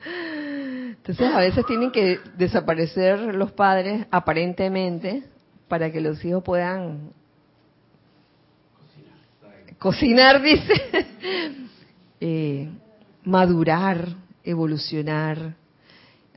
[1.07, 5.23] Entonces a veces tienen que desaparecer los padres aparentemente
[5.67, 7.11] para que los hijos puedan
[9.77, 10.73] cocinar, dice,
[12.19, 12.69] eh,
[13.23, 15.53] madurar, evolucionar,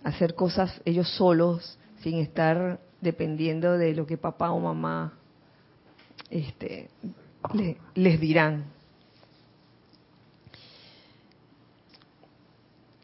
[0.05, 5.15] hacer cosas ellos solos sin estar dependiendo de lo que papá o mamá
[6.29, 6.91] este,
[7.95, 8.65] les dirán.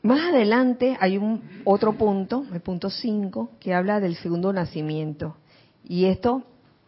[0.05, 5.39] Más adelante hay un otro punto, el punto 5, que habla del segundo nacimiento.
[5.83, 6.45] Y esto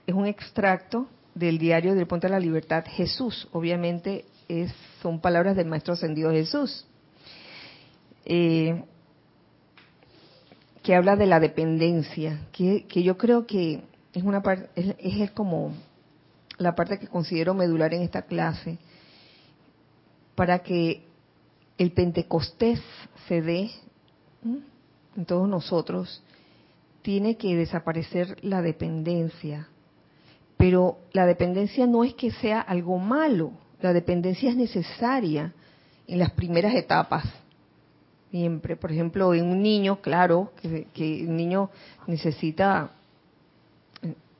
[0.06, 3.48] es un extracto del diario del Ponte de la Libertad Jesús.
[3.52, 6.86] Obviamente es, son palabras del Maestro Ascendido Jesús.
[8.26, 8.84] Eh,
[10.82, 14.42] que habla de la dependencia, que, que yo creo que es una
[14.74, 15.72] es, es como
[16.58, 18.76] la parte que considero medular en esta clase,
[20.34, 21.05] para que
[21.78, 22.80] el Pentecostés
[23.28, 23.70] se dé
[25.16, 26.22] en todos nosotros,
[27.02, 29.68] tiene que desaparecer la dependencia.
[30.56, 35.52] Pero la dependencia no es que sea algo malo, la dependencia es necesaria
[36.06, 37.24] en las primeras etapas.
[38.30, 41.70] Siempre, por ejemplo, en un niño, claro, que, que el niño
[42.06, 42.90] necesita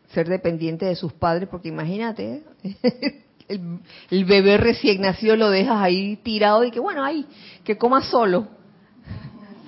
[0.08, 2.42] ser dependiente de sus padres, porque imagínate,
[3.48, 3.80] el,
[4.10, 7.26] el, bebé recién nacido lo dejas ahí tirado y que bueno, ahí,
[7.64, 8.48] que coma solo.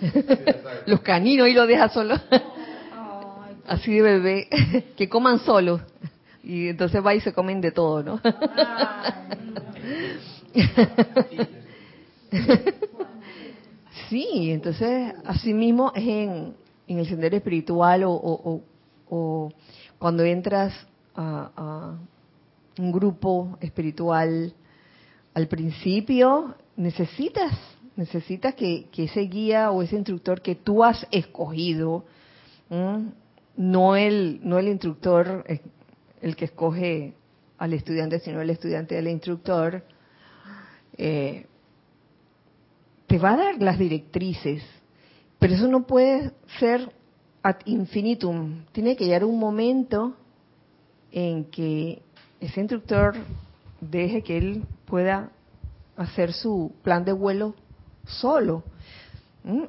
[0.86, 2.14] Los caninos y lo dejas solo.
[3.66, 4.48] Así de bebé,
[4.96, 5.80] que coman solo.
[6.42, 8.20] Y entonces va y se comen de todo, ¿no?
[14.08, 16.54] sí, entonces así mismo es en,
[16.86, 18.62] en el sendero espiritual o, o,
[19.10, 19.52] o
[19.98, 20.72] cuando entras
[21.14, 21.98] a, a,
[22.78, 24.54] un grupo espiritual
[25.34, 27.52] al principio, necesitas,
[27.96, 32.04] necesitas que, ese guía o ese instructor que tú has escogido,
[33.56, 35.44] no el, no el instructor
[36.20, 37.14] el que escoge
[37.58, 39.84] al estudiante, sino el estudiante del instructor,
[40.96, 41.46] eh,
[43.06, 44.62] te va a dar las directrices,
[45.38, 46.92] pero eso no puede ser
[47.42, 48.64] ad infinitum.
[48.72, 50.14] Tiene que llegar un momento
[51.10, 52.02] en que
[52.40, 53.14] ese instructor
[53.80, 55.30] deje que él pueda
[55.96, 57.54] hacer su plan de vuelo
[58.06, 58.62] solo.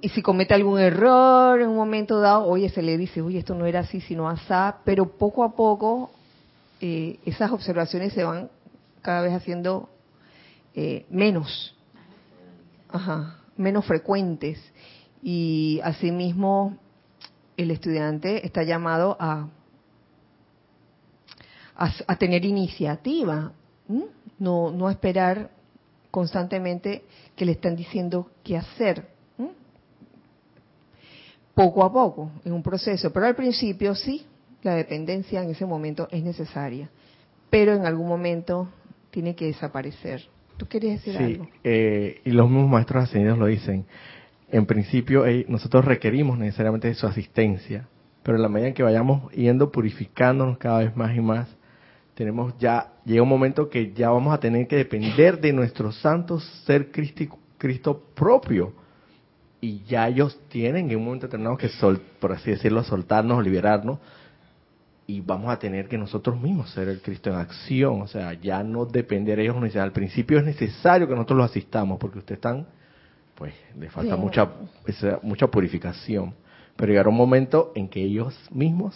[0.02, 3.56] Y si comete algún error en un momento dado, oye, se le dice, oye, esto
[3.56, 6.12] no era así, sino asá, pero poco a poco
[6.82, 8.50] eh, esas observaciones se van
[9.02, 9.90] cada vez haciendo
[10.76, 11.76] eh, menos,
[12.90, 14.60] ajá, menos frecuentes.
[15.22, 16.78] Y asimismo,
[17.58, 19.48] el estudiante está llamado a,
[21.80, 23.54] a, tener iniciativa,
[24.38, 25.50] no, no esperar
[26.12, 27.04] constantemente
[27.36, 29.08] que le están diciendo qué hacer.
[31.54, 34.26] Poco a poco, en un proceso, pero al principio sí,
[34.62, 36.90] la dependencia en ese momento es necesaria,
[37.50, 38.70] pero en algún momento
[39.12, 40.22] tiene que desaparecer.
[40.56, 41.50] ¿Tú querías decir algo?
[41.64, 43.86] Eh, y los mismos maestros ascendidos lo dicen.
[44.52, 47.88] En principio, eh, nosotros requerimos necesariamente de su asistencia,
[48.24, 51.48] pero en la medida en que vayamos yendo purificándonos cada vez más y más,
[52.20, 56.42] tenemos ya, llega un momento que ya vamos a tener que depender de nuestro santo
[56.66, 58.74] ser Cristo propio.
[59.62, 64.00] Y ya ellos tienen en un momento determinado que, sol, por así decirlo, soltarnos, liberarnos,
[65.08, 68.64] y vamos a tener que nosotros mismos ser el Cristo en acción, o sea, ya
[68.64, 69.76] no depender de ellos.
[69.78, 72.68] Al principio es necesario que nosotros los asistamos, porque ustedes están,
[73.36, 74.46] pues, le falta mucha,
[75.22, 76.34] mucha purificación.
[76.76, 78.94] Pero llegará un momento en que ellos mismos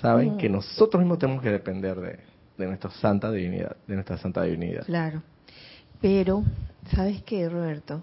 [0.00, 2.30] saben que nosotros mismos tenemos que depender de,
[2.60, 4.84] de nuestra santa divinidad, de nuestra santa divinidad.
[4.84, 5.22] Claro.
[6.00, 6.44] Pero,
[6.94, 8.02] ¿sabes qué, Roberto?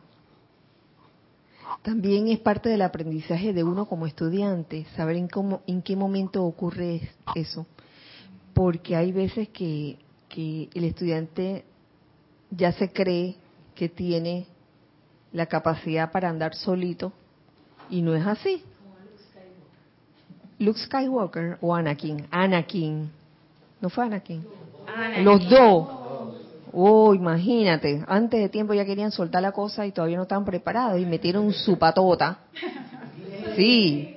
[1.82, 6.43] También es parte del aprendizaje de uno como estudiante, saber en, cómo, en qué momento
[6.43, 7.65] ocurre eso.
[8.54, 11.63] Porque hay veces que, que el estudiante
[12.52, 13.36] ya se cree
[13.76, 14.48] que tiene
[15.32, 17.13] la capacidad para andar solito
[17.89, 18.63] y no es así.
[20.60, 22.28] Luke Skywalker o Anakin.
[22.32, 23.12] Anakin.
[23.82, 24.46] ¿No fue Anakin?
[24.96, 25.26] Anakin.
[25.26, 25.88] Los dos.
[26.74, 31.00] Oh, imagínate, antes de tiempo ya querían soltar la cosa y todavía no estaban preparados
[31.00, 32.40] y metieron su patota.
[33.56, 34.16] Sí.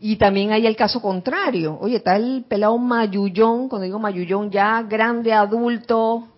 [0.00, 1.78] Y también hay el caso contrario.
[1.80, 6.28] Oye, está el pelado mayullón, cuando digo mayullón, ya grande, adulto,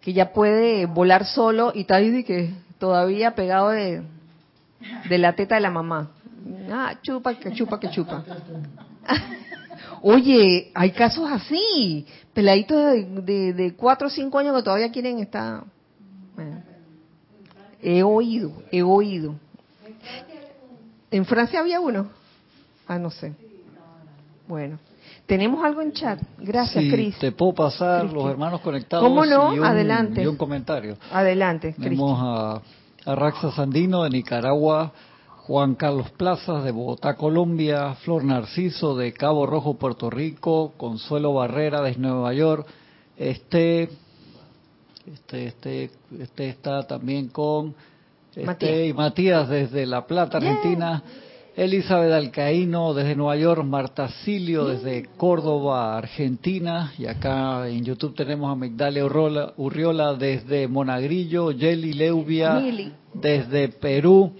[0.00, 4.02] que ya puede volar solo y está ahí que todavía pegado de,
[5.08, 6.10] de la teta de la mamá.
[6.70, 8.24] Ah, chupa, que chupa, que chupa.
[10.02, 12.78] Oye, hay casos así, peladitos
[13.24, 15.64] de, de, cuatro o cinco años que todavía quieren estar...
[17.82, 19.34] he oído, he oído.
[21.10, 22.08] ¿En Francia había uno?
[22.86, 23.34] Ah, no sé.
[24.46, 24.78] Bueno.
[25.26, 26.20] Tenemos algo en chat.
[26.38, 29.06] Gracias, sí, Te puedo pasar los hermanos conectados.
[29.06, 29.64] ¿Cómo no?
[29.64, 30.22] Adelante.
[30.22, 30.96] Y un comentario.
[31.12, 32.60] Adelante, Tenemos a,
[33.04, 34.92] a Raxa Sandino de Nicaragua,
[35.50, 41.82] Juan Carlos Plazas de Bogotá, Colombia, Flor Narciso de Cabo Rojo, Puerto Rico, Consuelo Barrera
[41.82, 42.68] de Nueva York,
[43.16, 43.88] este,
[45.12, 47.74] este, este, este está también con
[48.28, 48.86] este, Matías.
[48.86, 51.02] y Matías desde La Plata, Argentina.
[51.56, 58.52] Elizabeth Alcaíno desde Nueva York, Marta Silio desde Córdoba, Argentina, y acá en YouTube tenemos
[58.52, 62.62] a Migdalia Urriola, Urriola desde Monagrillo, Yeli Leubia
[63.12, 64.32] desde Perú,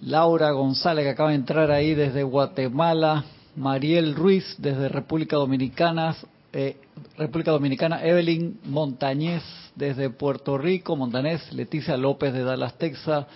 [0.00, 3.24] Laura González, que acaba de entrar ahí desde Guatemala,
[3.56, 6.14] Mariel Ruiz desde República Dominicana,
[6.52, 6.76] eh,
[7.16, 9.42] República Dominicana, Evelyn Montañez
[9.74, 13.26] desde Puerto Rico, Montanés, Leticia López de Dallas, Texas,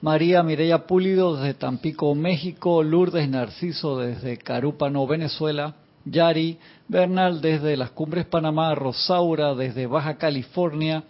[0.00, 5.74] María Mireya Pulido desde Tampico, México, Lourdes Narciso desde Carúpano, Venezuela,
[6.04, 11.02] Yari Bernal desde las Cumbres Panamá, Rosaura desde Baja California,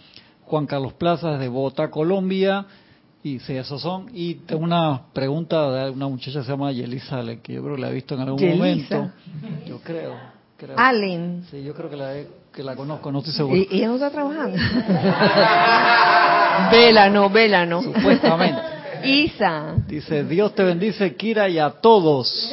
[0.45, 2.67] Juan Carlos Plaza desde Bogotá, Colombia,
[3.35, 4.09] y sí, esos son.
[4.13, 7.83] Y tengo una pregunta de una muchacha que se llama Yelisa, que yo creo que
[7.83, 9.11] la he visto en algún momento.
[9.67, 10.15] Yo creo.
[10.77, 11.45] Allen.
[11.51, 12.15] Sí, yo creo que la,
[12.53, 13.57] que la conozco, no estoy seguro.
[13.57, 14.57] ¿Y, ella no está trabajando?
[16.73, 17.83] vela, no, vela, no.
[17.83, 18.61] Supuestamente.
[19.05, 19.77] Isa.
[19.87, 22.53] Dice, Dios te bendice, Kira, y a todos.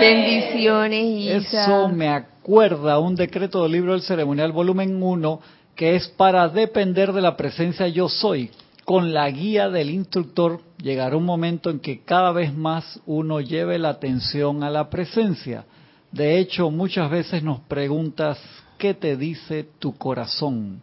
[0.00, 1.64] Bendiciones, Isa.
[1.64, 5.40] Eso me acuerda un decreto del libro del ceremonial volumen 1
[5.74, 8.50] que es para depender de la presencia yo soy.
[8.84, 13.78] Con la guía del instructor llegará un momento en que cada vez más uno lleve
[13.78, 15.64] la atención a la presencia.
[16.12, 18.38] De hecho, muchas veces nos preguntas,
[18.76, 20.82] ¿qué te dice tu corazón?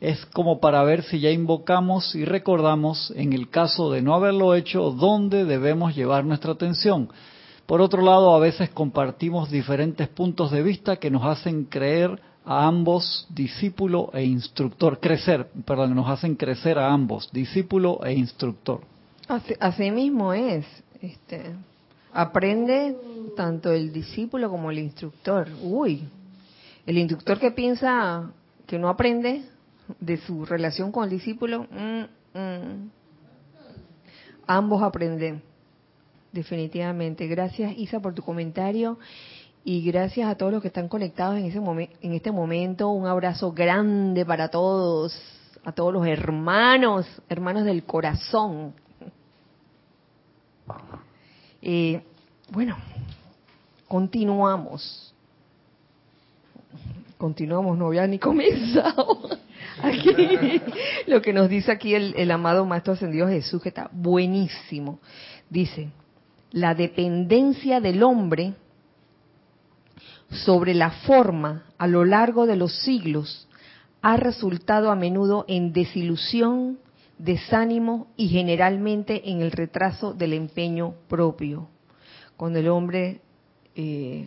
[0.00, 4.54] Es como para ver si ya invocamos y recordamos, en el caso de no haberlo
[4.54, 7.08] hecho, dónde debemos llevar nuestra atención.
[7.66, 12.66] Por otro lado, a veces compartimos diferentes puntos de vista que nos hacen creer a
[12.66, 18.80] ambos, discípulo e instructor, crecer, perdón, nos hacen crecer a ambos, discípulo e instructor.
[19.60, 20.66] Así, mismo es,
[21.00, 21.54] este,
[22.12, 22.96] aprende
[23.36, 25.48] tanto el discípulo como el instructor.
[25.62, 26.08] Uy,
[26.86, 28.32] el instructor que piensa
[28.66, 29.44] que no aprende
[30.00, 32.90] de su relación con el discípulo, mm, mm.
[34.46, 35.42] ambos aprenden,
[36.32, 37.28] definitivamente.
[37.28, 38.98] Gracias Isa por tu comentario
[39.64, 41.58] y gracias a todos los que están conectados en, ese
[42.00, 42.88] en este momento.
[42.88, 45.14] Un abrazo grande para todos,
[45.64, 48.74] a todos los hermanos, hermanos del corazón.
[51.62, 52.02] Eh,
[52.52, 52.74] bueno,
[53.86, 55.14] continuamos.
[57.18, 59.28] Continuamos, no había ni comenzado.
[59.82, 60.62] Aquí,
[61.06, 65.00] lo que nos dice aquí el, el amado Maestro Ascendido Jesús, que está buenísimo.
[65.50, 65.90] Dice,
[66.50, 68.54] la dependencia del hombre
[70.30, 73.48] sobre la forma a lo largo de los siglos
[74.02, 76.78] ha resultado a menudo en desilusión,
[77.18, 81.68] desánimo y generalmente en el retraso del empeño propio,
[82.36, 83.20] cuando el hombre
[83.74, 84.26] eh,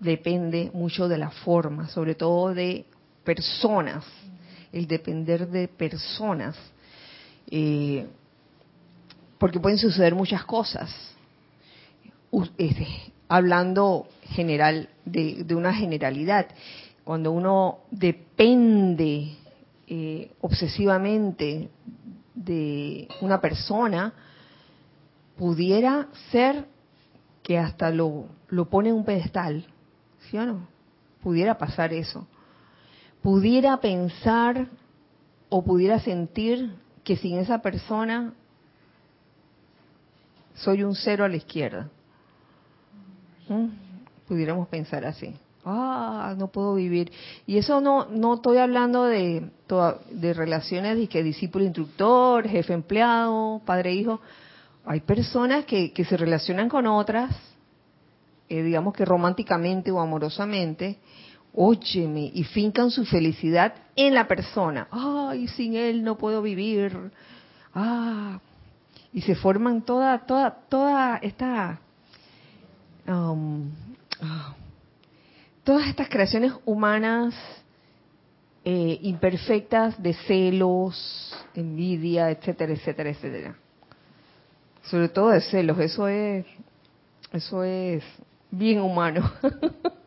[0.00, 2.86] depende mucho de la forma, sobre todo de
[3.24, 4.04] personas,
[4.72, 6.56] el depender de personas,
[7.50, 8.06] eh,
[9.38, 10.90] porque pueden suceder muchas cosas.
[12.56, 16.48] Este, hablando general de, una generalidad,
[17.02, 19.38] cuando uno depende
[19.86, 21.70] eh, obsesivamente
[22.34, 24.12] de una persona,
[25.38, 26.66] pudiera ser
[27.42, 29.64] que hasta lo, lo pone en un pedestal,
[30.28, 30.68] ¿sí o no?
[31.22, 32.26] Pudiera pasar eso.
[33.22, 34.66] Pudiera pensar
[35.48, 38.34] o pudiera sentir que sin esa persona
[40.52, 41.88] soy un cero a la izquierda.
[43.52, 43.68] ¿Mm?
[44.26, 45.34] Pudiéramos pensar así.
[45.64, 47.12] Ah, no puedo vivir.
[47.46, 49.48] Y eso no no estoy hablando de,
[50.10, 54.20] de relaciones de que discípulo instructor, jefe empleado, padre hijo.
[54.84, 57.30] Hay personas que, que se relacionan con otras,
[58.48, 60.98] eh, digamos que románticamente o amorosamente,
[61.54, 64.88] óyeme, y fincan su felicidad en la persona.
[64.90, 67.12] Ay, sin él no puedo vivir.
[67.72, 68.40] Ah,
[69.12, 71.78] y se forman toda, toda, toda esta
[73.06, 73.70] Um,
[75.64, 77.34] todas estas creaciones humanas
[78.64, 83.56] eh, imperfectas de celos, envidia, etcétera, etcétera, etcétera.
[84.84, 86.46] Sobre todo de celos, eso es,
[87.32, 88.04] eso es
[88.50, 89.32] bien humano.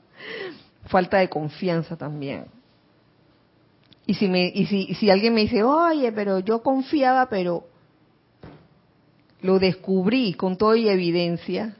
[0.85, 2.45] Falta de confianza también.
[4.05, 7.65] Y si me, y si, si alguien me dice, oye, pero yo confiaba, pero
[9.41, 11.75] lo descubrí con toda evidencia,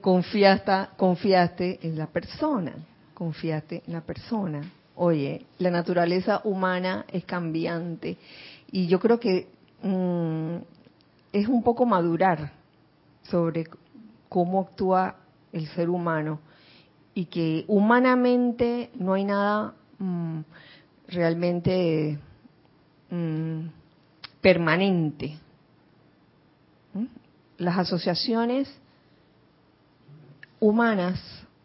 [0.00, 2.72] confiaste, confiaste en la persona,
[3.14, 4.62] confiaste en la persona.
[4.96, 8.16] Oye, la naturaleza humana es cambiante
[8.70, 9.48] y yo creo que
[9.82, 10.56] mm,
[11.32, 12.52] es un poco madurar
[13.22, 13.66] sobre
[14.28, 15.16] cómo actúa
[15.52, 16.40] el ser humano
[17.14, 20.40] y que humanamente no hay nada mm,
[21.08, 22.18] realmente
[23.10, 23.60] mm,
[24.40, 25.38] permanente.
[27.58, 28.72] Las asociaciones
[30.60, 31.20] humanas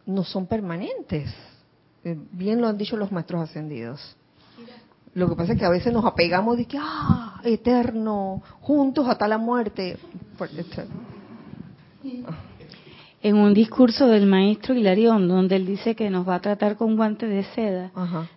[0.05, 1.33] no son permanentes.
[2.03, 4.15] Eh, bien lo han dicho los maestros ascendidos.
[5.13, 9.27] Lo que pasa es que a veces nos apegamos de que, ah, eterno, juntos hasta
[9.27, 9.97] la muerte.
[13.21, 16.95] En un discurso del maestro Hilarión, donde él dice que nos va a tratar con
[16.95, 17.91] guantes de seda,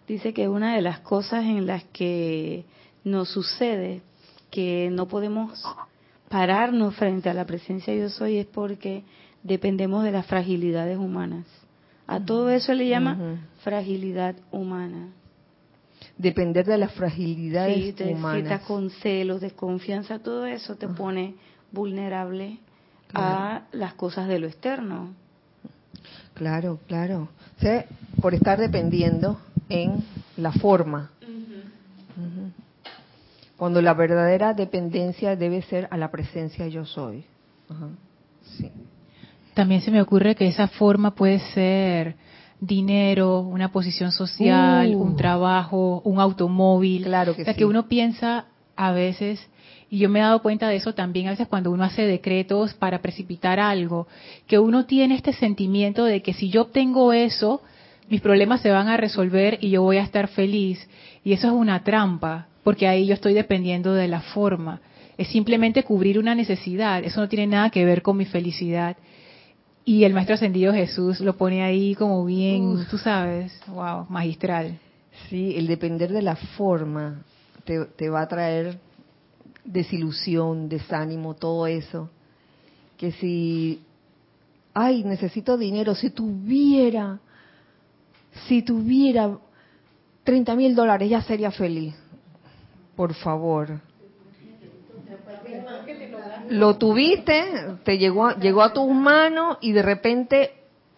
[0.07, 2.65] dice que una de las cosas en las que
[3.05, 4.03] nos sucede
[4.51, 5.63] que no podemos
[6.29, 9.03] pararnos frente a la presencia de yo soy es porque
[9.43, 11.47] dependemos de las fragilidades humanas.
[12.07, 15.09] A todo eso le llama fragilidad humana.
[16.17, 18.63] Depender de las fragilidades sí, humanas.
[18.63, 21.35] con celos, desconfianza, todo eso te pone
[21.71, 22.59] vulnerable
[23.13, 25.15] a las cosas de lo externo.
[26.35, 27.29] Claro, claro.
[28.23, 30.05] por estar dependiendo en
[30.37, 31.11] la forma.
[33.57, 37.25] Cuando la verdadera dependencia debe ser a la presencia yo soy.
[39.59, 42.15] También se me ocurre que esa forma puede ser
[42.61, 45.17] dinero, una posición social, un uh.
[45.17, 47.03] trabajo, un automóvil.
[47.03, 48.45] Claro que o sea, que uno piensa
[48.77, 49.45] a veces,
[49.91, 52.75] y yo me he dado cuenta de eso también a veces cuando uno hace decretos
[52.75, 54.07] para precipitar algo,
[54.47, 57.61] que uno tiene este sentimiento de que si yo obtengo eso,
[58.09, 60.89] mis problemas se van a resolver y yo voy a estar feliz.
[61.25, 64.81] Y eso es una trampa, porque ahí yo estoy dependiendo de la forma.
[65.17, 68.97] Es simplemente cubrir una necesidad, eso no tiene nada que ver con mi felicidad.
[69.89, 74.79] Y el Maestro Ascendido Jesús lo pone ahí como bien, tú sabes, wow, magistral.
[75.31, 77.25] Sí, el depender de la forma
[77.65, 78.79] te, va a traer
[79.65, 82.11] desilusión, desánimo, todo eso.
[82.99, 83.81] Que si,
[84.75, 87.21] ay, necesito dinero, si tuviera,
[88.47, 89.39] si tuviera
[90.23, 91.95] 30 mil dólares ya sería feliz.
[92.95, 93.81] Por favor.
[96.51, 97.45] Lo tuviste,
[97.85, 100.53] te llegó, llegó a tus manos y de repente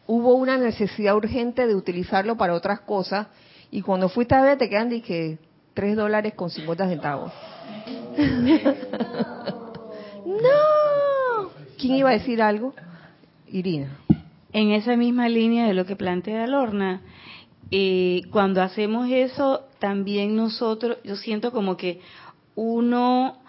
[0.07, 3.29] hubo una necesidad urgente de utilizarlo para otras cosas
[3.71, 5.39] y cuando fuiste a ver te quedan dije
[5.75, 7.33] 3 dólares con 50 centavos.
[10.27, 11.51] no.
[11.79, 12.75] ¿Quién iba a decir algo?
[13.47, 13.97] Irina.
[14.53, 17.03] En esa misma línea de lo que plantea Lorna,
[17.71, 22.01] eh, cuando hacemos eso, también nosotros, yo siento como que
[22.57, 23.40] uno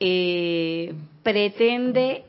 [0.00, 2.24] eh, pretende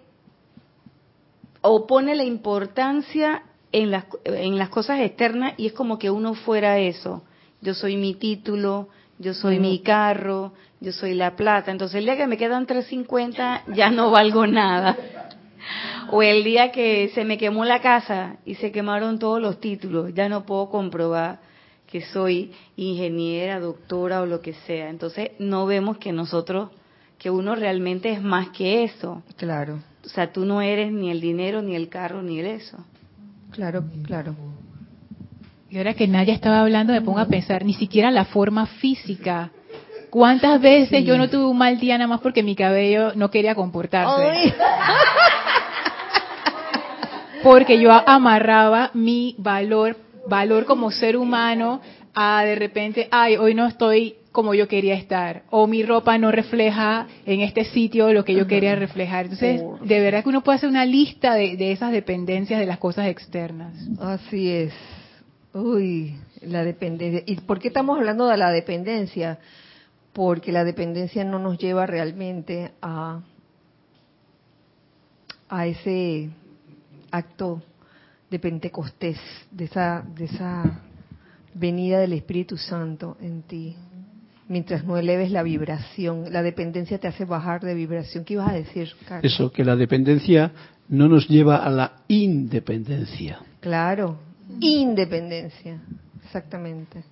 [1.61, 6.34] o pone la importancia en las, en las cosas externas y es como que uno
[6.34, 7.24] fuera eso.
[7.61, 11.72] Yo soy mi título, yo soy mi carro, yo soy la plata.
[11.72, 14.97] Entonces el día que me quedan 350 ya no valgo nada.
[16.09, 20.13] O el día que se me quemó la casa y se quemaron todos los títulos,
[20.13, 21.39] ya no puedo comprobar
[21.86, 24.89] que soy ingeniera, doctora o lo que sea.
[24.89, 26.69] Entonces no vemos que nosotros,
[27.22, 29.22] que uno realmente es más que eso.
[29.38, 29.78] Claro.
[30.03, 32.84] O sea, tú no eres ni el dinero, ni el carro, ni el eso.
[33.51, 34.36] Claro, claro.
[35.69, 39.51] Y ahora que Naya estaba hablando, me pongo a pensar, ni siquiera la forma física.
[40.09, 43.53] ¿Cuántas veces yo no tuve un mal día nada más porque mi cabello no quería
[43.53, 44.55] comportarse?
[47.43, 49.95] porque yo amarraba mi valor,
[50.28, 51.82] valor como ser humano
[52.15, 56.32] a de repente, ay, hoy no estoy como yo quería estar, o mi ropa no
[56.32, 59.25] refleja en este sitio lo que yo quería reflejar.
[59.25, 62.77] Entonces, de verdad que uno puede hacer una lista de, de esas dependencias de las
[62.77, 63.73] cosas externas.
[63.99, 64.73] Así es.
[65.53, 67.23] Uy, la dependencia.
[67.25, 69.39] ¿Y por qué estamos hablando de la dependencia?
[70.13, 73.21] Porque la dependencia no nos lleva realmente a,
[75.49, 76.29] a ese
[77.11, 77.61] acto
[78.29, 79.19] de Pentecostés,
[79.51, 80.82] de esa, de esa
[81.53, 83.75] venida del Espíritu Santo en ti.
[84.51, 88.25] Mientras no eleves la vibración, la dependencia te hace bajar de vibración.
[88.25, 89.31] ¿Qué ibas a decir, Carlos?
[89.33, 90.51] Eso, que la dependencia
[90.89, 93.39] no nos lleva a la independencia.
[93.61, 94.17] Claro,
[94.59, 95.79] Independencia,
[96.23, 97.03] exactamente.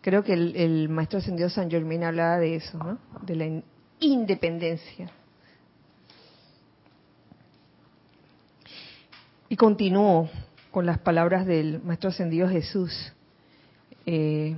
[0.00, 2.98] Creo que el, maestro ascendido San Germán hablaba de eso, ¿no?
[3.24, 3.62] De la
[4.00, 5.08] independencia.
[9.48, 10.28] Y continuó
[10.70, 13.12] con las palabras del maestro ascendido Jesús.
[14.06, 14.56] Eh,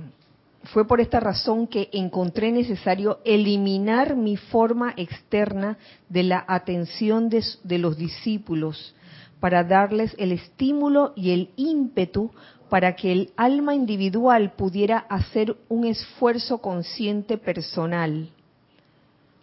[0.65, 5.77] fue por esta razón que encontré necesario eliminar mi forma externa
[6.09, 8.95] de la atención de los discípulos
[9.39, 12.31] para darles el estímulo y el ímpetu
[12.69, 18.29] para que el alma individual pudiera hacer un esfuerzo consciente personal.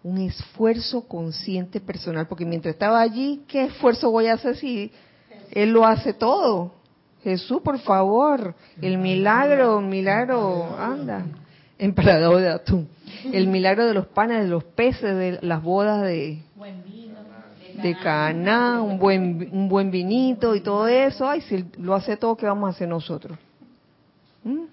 [0.03, 4.91] Un esfuerzo consciente personal, porque mientras estaba allí, ¿qué esfuerzo voy a hacer si
[5.53, 6.73] Él lo hace todo?
[7.23, 11.25] Jesús, por favor, el milagro, milagro, anda,
[11.79, 12.89] emperador de atún,
[13.33, 16.43] el milagro de los panes, de los peces, de las bodas de,
[17.83, 21.29] de Caná, un buen, un buen vinito y todo eso.
[21.29, 23.39] Ay, si lo hace todo, ¿qué vamos a hacer nosotros?
[24.43, 24.65] ¿Mm?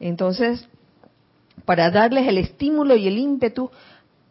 [0.00, 0.68] Entonces,
[1.64, 3.70] para darles el estímulo y el ímpetu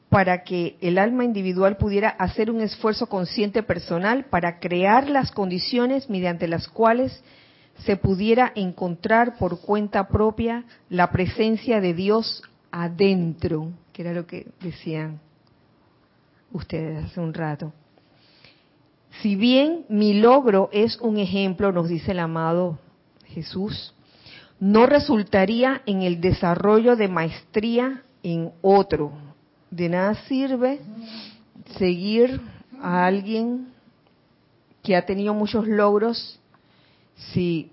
[0.09, 6.09] para que el alma individual pudiera hacer un esfuerzo consciente personal para crear las condiciones
[6.09, 7.23] mediante las cuales
[7.79, 12.41] se pudiera encontrar por cuenta propia la presencia de Dios
[12.71, 15.19] adentro, que era lo que decían
[16.51, 17.73] ustedes hace un rato.
[19.21, 22.79] Si bien mi logro es un ejemplo, nos dice el amado
[23.25, 23.93] Jesús,
[24.59, 29.11] no resultaría en el desarrollo de maestría en otro.
[29.71, 30.79] De nada sirve
[31.77, 32.39] seguir
[32.81, 33.67] a alguien
[34.83, 36.39] que ha tenido muchos logros
[37.33, 37.69] si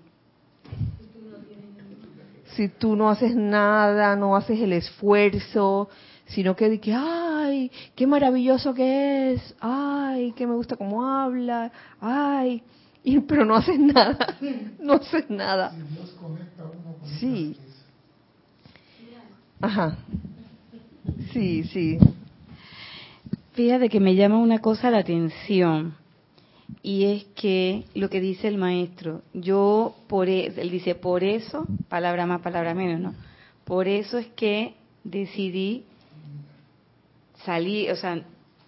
[2.55, 5.89] si tú no haces nada, no haces el esfuerzo,
[6.25, 12.63] sino que que ay, qué maravilloso que es, ay, que me gusta cómo habla, ay,
[13.03, 14.17] y, pero no haces nada,
[14.79, 15.73] no haces nada.
[17.19, 17.55] Sí.
[19.61, 19.97] Ajá.
[21.31, 21.97] Sí, sí.
[23.53, 25.95] Fíjate que me llama una cosa la atención
[26.81, 31.65] y es que lo que dice el maestro, yo por e, él dice por eso,
[31.89, 33.13] palabra más, palabra menos, ¿no?
[33.63, 35.83] Por eso es que decidí
[37.43, 38.21] salir, o sea,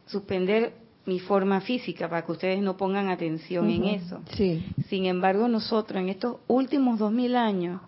[0.05, 0.73] suspender
[1.05, 4.21] mi forma física para que ustedes no pongan atención en eso.
[4.35, 4.65] Sí.
[4.89, 7.81] Sin embargo, nosotros en estos últimos dos mil años,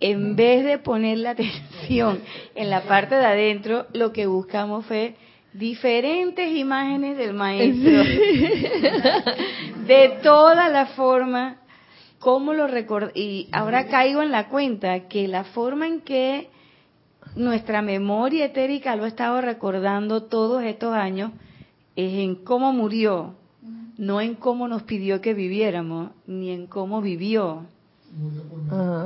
[0.00, 2.20] en vez de poner la atención
[2.54, 5.14] en la parte de adentro, lo que buscamos fue
[5.52, 7.90] diferentes imágenes del maestro,
[9.86, 11.58] de toda la forma,
[12.18, 16.48] cómo lo record y ahora caigo en la cuenta que la forma en que
[17.34, 21.32] nuestra memoria etérica lo ha estado recordando todos estos años
[21.96, 23.34] es en cómo murió,
[23.98, 27.66] no en cómo nos pidió que viviéramos, ni en cómo vivió.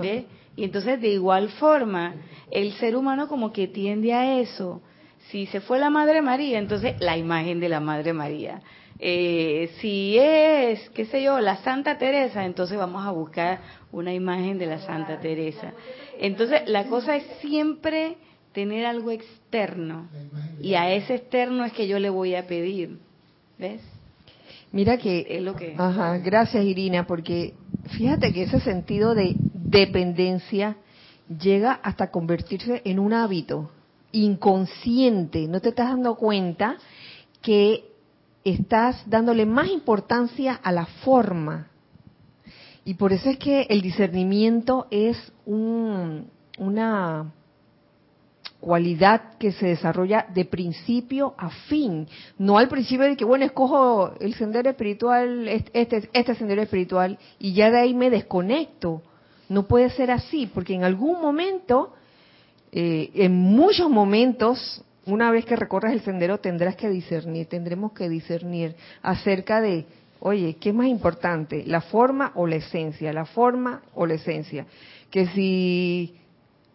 [0.01, 0.27] ¿Ve?
[0.57, 2.15] Y entonces de igual forma,
[2.51, 4.83] el ser humano como que tiende a eso
[5.31, 8.63] si se fue la Madre María, entonces la imagen de la Madre María.
[8.99, 14.59] Eh, si es, qué sé yo, la Santa Teresa, entonces vamos a buscar una imagen
[14.59, 15.73] de la Santa Teresa.
[16.21, 18.17] Entonces la cosa es siempre
[18.53, 20.09] tener algo externo
[20.61, 22.99] y a ese externo es que yo le voy a pedir.
[23.59, 23.81] ¿Ves?
[24.73, 25.75] Mira que, es lo que...
[25.77, 27.55] Ajá, gracias Irina, porque
[27.97, 29.37] fíjate que ese sentido de
[29.81, 30.77] dependencia
[31.29, 33.71] llega hasta convertirse en un hábito
[34.13, 36.77] inconsciente, no te estás dando cuenta
[37.43, 37.85] que
[38.45, 41.69] estás dándole más importancia a la forma.
[42.85, 47.33] Y por eso es que el discernimiento es una
[48.61, 52.07] cualidad que se desarrolla de principio a fin,
[52.39, 57.53] no al principio de que, bueno, escojo el sendero espiritual, este, este sendero espiritual, y
[57.53, 59.03] ya de ahí me desconecto.
[59.49, 61.93] No puede ser así, porque en algún momento
[62.77, 68.09] eh, en muchos momentos, una vez que recorras el sendero, tendrás que discernir, tendremos que
[68.09, 69.87] discernir acerca de,
[70.19, 73.13] oye, ¿qué es más importante, la forma o la esencia?
[73.13, 74.67] La forma o la esencia.
[75.09, 76.17] Que si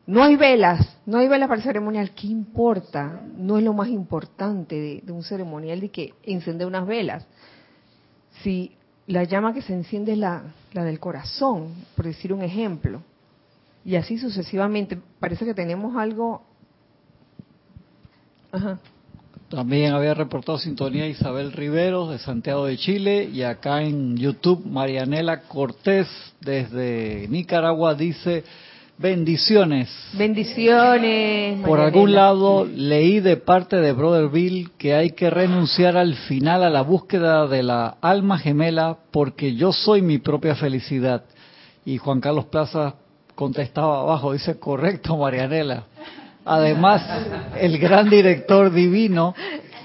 [0.08, 3.22] no hay velas, no hay velas para el ceremonial, ¿qué importa?
[3.36, 7.28] No es lo más importante de, un ceremonial de que encender unas velas.
[8.42, 8.72] Si
[9.10, 13.02] la llama que se enciende es la, la del corazón, por decir un ejemplo
[13.84, 15.00] y así sucesivamente.
[15.20, 16.44] Parece que tenemos algo.
[18.52, 18.80] Ajá.
[19.50, 25.42] También había reportado sintonía Isabel Riveros de Santiago de Chile y acá en YouTube Marianela
[25.42, 26.08] Cortés
[26.40, 28.44] desde Nicaragua dice
[29.00, 29.90] bendiciones.
[30.14, 31.66] Bendiciones.
[31.66, 36.64] Por algún lado leí de parte de Brother Bill que hay que renunciar al final
[36.64, 41.24] a la búsqueda de la alma gemela porque yo soy mi propia felicidad.
[41.86, 42.96] Y Juan Carlos Plaza
[43.36, 45.84] contestaba abajo, dice, correcto, Marianela.
[46.44, 47.02] Además,
[47.58, 49.34] el gran director divino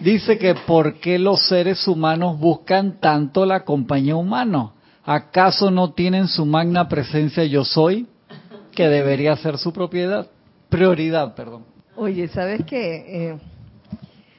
[0.00, 4.72] dice que ¿por qué los seres humanos buscan tanto la compañía humana?
[5.04, 8.08] ¿Acaso no tienen su magna presencia yo soy,
[8.74, 10.28] que debería ser su propiedad?
[10.68, 11.64] Prioridad, perdón.
[11.96, 13.30] Oye, ¿sabes qué?
[13.30, 13.38] Eh,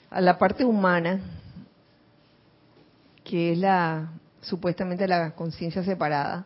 [0.09, 1.19] a la parte humana,
[3.23, 4.09] que es la
[4.45, 6.45] supuestamente la conciencia separada,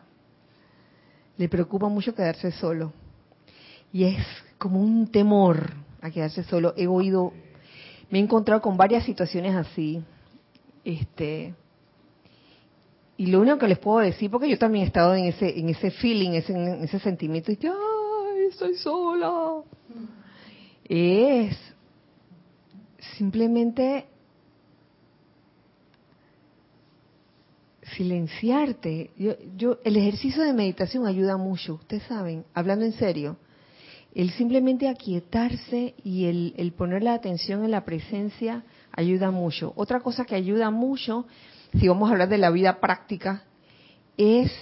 [1.36, 2.92] le preocupa mucho quedarse solo.
[3.92, 4.24] Y es
[4.58, 5.70] como un temor
[6.00, 6.74] a quedarse solo.
[6.76, 7.32] He oído,
[8.10, 10.02] me he encontrado con varias situaciones así.
[10.84, 11.54] Este,
[13.20, 15.68] y lo único que les puedo decir, porque yo también he estado en ese, en
[15.68, 19.62] ese feeling, en ese sentimiento, que, ay, estoy sola,
[20.84, 21.54] es
[23.18, 24.06] simplemente
[27.94, 29.10] silenciarte.
[29.18, 33.36] Yo, yo, el ejercicio de meditación ayuda mucho, ustedes saben, hablando en serio.
[34.14, 39.74] El simplemente aquietarse y el, el poner la atención en la presencia ayuda mucho.
[39.76, 41.26] Otra cosa que ayuda mucho,
[41.78, 43.42] si vamos a hablar de la vida práctica,
[44.16, 44.52] es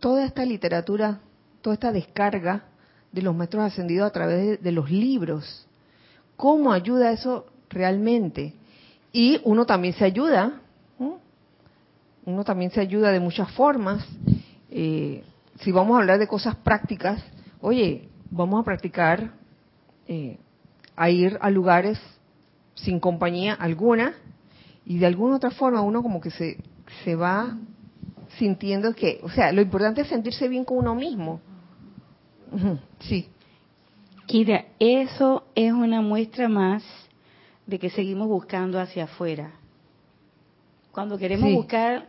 [0.00, 1.20] toda esta literatura,
[1.62, 2.64] toda esta descarga
[3.12, 5.66] de los maestros ascendidos a través de los libros.
[6.36, 8.54] ¿Cómo ayuda eso realmente?
[9.12, 10.60] Y uno también se ayuda
[12.26, 14.04] uno también se ayuda de muchas formas.
[14.70, 15.22] Eh,
[15.60, 17.22] si vamos a hablar de cosas prácticas,
[17.60, 19.32] oye, vamos a practicar
[20.08, 20.38] eh,
[20.96, 21.98] a ir a lugares
[22.74, 24.14] sin compañía alguna
[24.86, 26.58] y de alguna otra forma uno como que se,
[27.04, 27.56] se va
[28.38, 31.40] sintiendo que, o sea, lo importante es sentirse bien con uno mismo.
[33.00, 33.28] Sí.
[34.26, 36.82] Kira, eso es una muestra más
[37.66, 39.52] de que seguimos buscando hacia afuera.
[40.92, 42.06] Cuando queremos buscar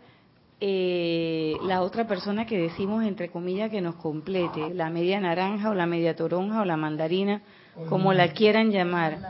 [0.59, 5.73] eh, la otra persona que decimos, entre comillas, que nos complete, la media naranja o
[5.73, 7.41] la media toronja o la mandarina,
[7.89, 9.17] como la quieran llamar.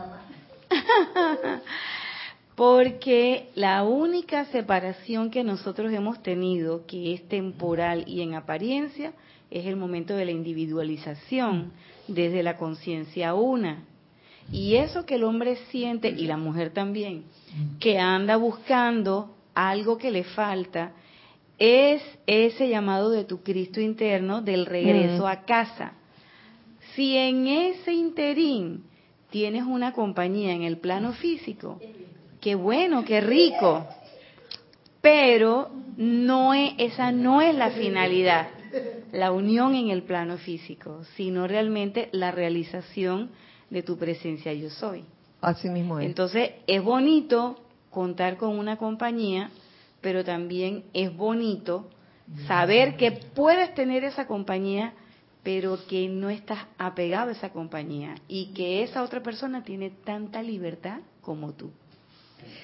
[2.56, 9.12] Porque la única separación que nosotros hemos tenido, que es temporal y en apariencia,
[9.50, 11.72] es el momento de la individualización
[12.08, 13.84] desde la conciencia una.
[14.50, 17.24] Y eso que el hombre siente, y la mujer también,
[17.78, 20.92] que anda buscando algo que le falta,
[21.58, 25.26] es ese llamado de tu Cristo interno del regreso mm.
[25.26, 25.92] a casa.
[26.94, 28.84] Si en ese interín
[29.30, 31.78] tienes una compañía en el plano físico,
[32.40, 33.86] qué bueno, qué rico,
[35.00, 38.48] pero no es, esa no es la finalidad,
[39.12, 43.30] la unión en el plano físico, sino realmente la realización
[43.70, 45.04] de tu presencia yo soy.
[45.40, 46.06] Así mismo es.
[46.06, 47.60] Entonces, es bonito
[47.90, 49.50] contar con una compañía
[50.06, 51.88] pero también es bonito
[52.46, 54.92] saber que puedes tener esa compañía,
[55.42, 60.44] pero que no estás apegado a esa compañía y que esa otra persona tiene tanta
[60.44, 61.72] libertad como tú.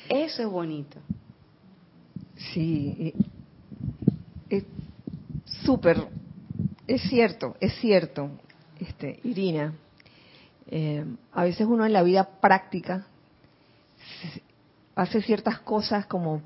[0.08, 0.98] Eso es bonito.
[2.36, 3.14] Sí,
[4.48, 4.64] es
[5.64, 6.08] súper,
[6.86, 8.30] es cierto, es cierto,
[8.78, 9.74] este, Irina.
[10.66, 13.06] Eh, a veces uno en la vida práctica
[14.94, 16.42] hace ciertas cosas como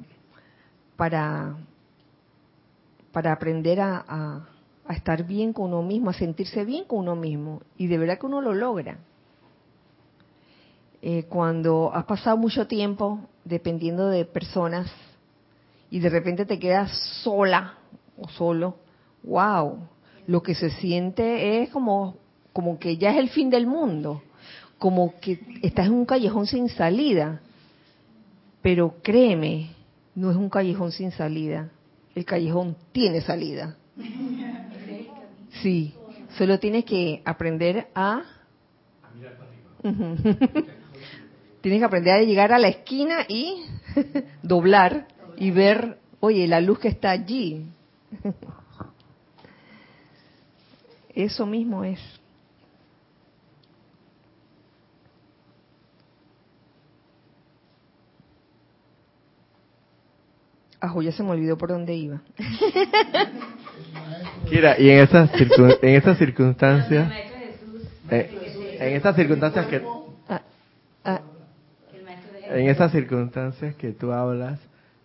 [0.96, 1.56] para,
[3.12, 4.04] para aprender a,
[4.86, 7.62] a, estar bien con uno mismo, a sentirse bien con uno mismo.
[7.76, 8.98] Y de verdad que uno lo logra.
[11.02, 14.90] Eh, cuando has pasado mucho tiempo dependiendo de personas
[15.90, 16.90] y de repente te quedas
[17.22, 17.74] sola
[18.18, 18.76] o solo,
[19.22, 19.78] wow,
[20.26, 22.16] lo que se siente es como,
[22.52, 24.22] como que ya es el fin del mundo,
[24.78, 27.40] como que estás en un callejón sin salida.
[28.62, 29.70] Pero créeme,
[30.14, 31.70] no es un callejón sin salida.
[32.14, 33.76] El callejón tiene salida.
[35.62, 35.94] Sí,
[36.36, 38.22] solo tienes que aprender a...
[41.66, 43.64] tienes que aprender a llegar a la esquina y
[44.44, 47.66] doblar y ver, oye, la luz que está allí.
[51.12, 51.98] Eso mismo es.
[60.78, 62.22] Ajo, ya se me olvidó por dónde iba.
[64.48, 67.12] Mira, y en estas en estas circunstancias,
[68.08, 69.95] eh, en estas circunstancias que.
[72.50, 74.58] En estas circunstancias que tú hablas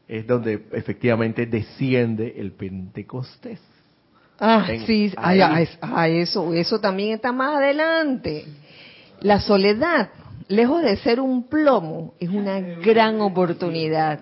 [0.07, 3.59] es donde efectivamente desciende el Pentecostés.
[4.39, 8.45] Ah, sí, a, eso, eso también está más adelante.
[9.21, 10.09] La soledad,
[10.47, 14.19] lejos de ser un plomo, es una gran oportunidad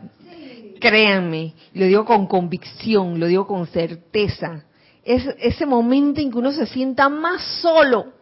[0.79, 4.63] créanme, lo digo con convicción, lo digo con certeza,
[5.03, 8.13] es ese momento en que uno se sienta más solo.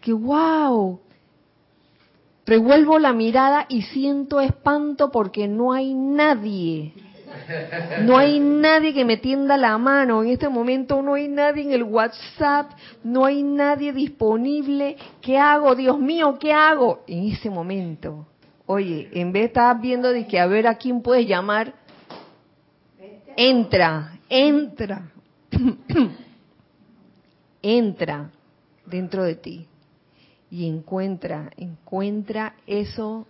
[0.00, 1.00] Que wow,
[2.46, 6.92] revuelvo la mirada y siento espanto porque no hay nadie.
[8.02, 10.22] No hay nadie que me tienda la mano.
[10.22, 12.70] En este momento no hay nadie en el WhatsApp,
[13.04, 14.96] no hay nadie disponible.
[15.20, 15.74] ¿Qué hago?
[15.74, 17.04] Dios mío, ¿qué hago?
[17.06, 18.26] En ese momento
[18.66, 21.72] Oye, en vez de estar viendo de que a ver a quién puedes llamar,
[23.36, 25.12] entra, entra,
[27.62, 28.30] entra
[28.84, 29.68] dentro de ti
[30.50, 33.26] y encuentra, encuentra eso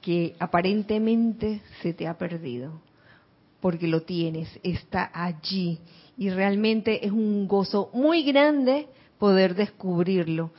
[0.00, 2.80] que aparentemente se te ha perdido,
[3.60, 5.78] porque lo tienes, está allí
[6.16, 10.50] y realmente es un gozo muy grande poder descubrirlo.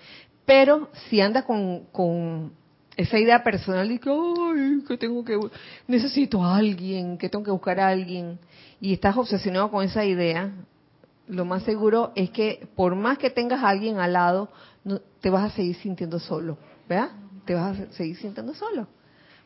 [0.45, 2.53] Pero si andas con, con
[2.95, 5.37] esa idea personal de que, ay, que tengo que,
[5.87, 8.39] necesito a alguien, que tengo que buscar a alguien,
[8.79, 10.51] y estás obsesionado con esa idea,
[11.27, 14.49] lo más seguro es que por más que tengas a alguien al lado,
[14.83, 16.57] no, te vas a seguir sintiendo solo,
[16.87, 17.11] ¿verdad?
[17.45, 18.87] Te vas a seguir sintiendo solo,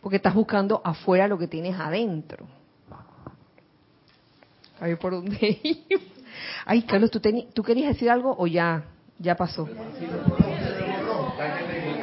[0.02, 2.48] porque estás buscando afuera lo que tienes adentro.
[4.80, 5.40] A ver por dónde
[6.66, 7.20] Ay, Carlos, ¿tú,
[7.54, 8.84] ¿tú querías decir algo o ya,
[9.18, 9.68] ya pasó?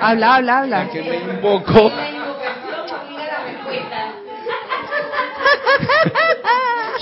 [0.00, 0.90] Habla, habla, habla.
[0.90, 1.74] que me invoco.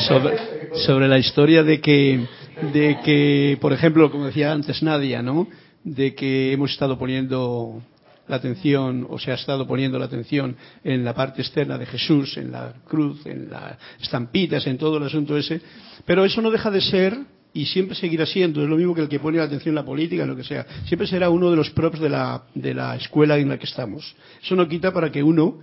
[0.08, 0.38] sobre,
[0.74, 2.26] sobre la historia de que,
[2.72, 5.46] de que, por ejemplo, como decía antes Nadia, ¿no?
[5.84, 7.82] De que hemos estado poniendo
[8.28, 12.36] la atención o se ha estado poniendo la atención en la parte externa de Jesús,
[12.36, 15.60] en la cruz, en las estampitas, en todo el asunto ese,
[16.04, 17.18] pero eso no deja de ser
[17.54, 19.84] y siempre seguirá siendo, es lo mismo que el que pone la atención en la
[19.84, 22.96] política, en lo que sea, siempre será uno de los props de la, de la
[22.96, 24.14] escuela en la que estamos.
[24.42, 25.58] Eso no quita para que uno,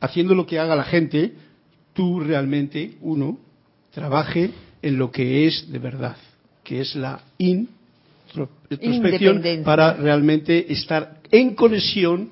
[0.00, 1.32] haciendo lo que haga la gente,
[1.94, 3.38] tú realmente, uno,
[3.90, 4.50] trabaje
[4.82, 6.16] en lo que es de verdad,
[6.62, 7.22] que es la
[8.70, 12.30] introspección para realmente estar en conexión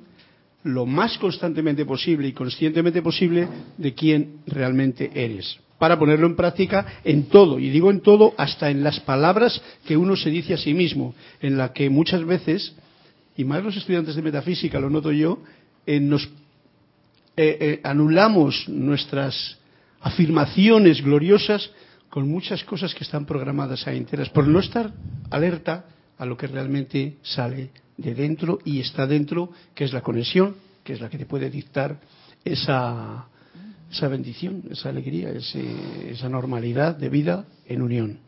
[0.64, 5.58] lo más constantemente posible y conscientemente posible de quién realmente eres.
[5.78, 9.96] Para ponerlo en práctica en todo, y digo en todo, hasta en las palabras que
[9.96, 12.74] uno se dice a sí mismo, en la que muchas veces,
[13.36, 15.38] y más los estudiantes de metafísica, lo noto yo,
[15.86, 16.24] eh, nos
[17.36, 19.58] eh, eh, anulamos nuestras
[20.00, 21.70] afirmaciones gloriosas
[22.16, 24.90] con muchas cosas que están programadas ahí enteras, por no estar
[25.28, 25.84] alerta
[26.16, 30.94] a lo que realmente sale de dentro y está dentro, que es la conexión, que
[30.94, 32.00] es la que te puede dictar
[32.42, 33.28] esa
[33.90, 38.18] esa bendición, esa alegría, esa normalidad de vida en unión.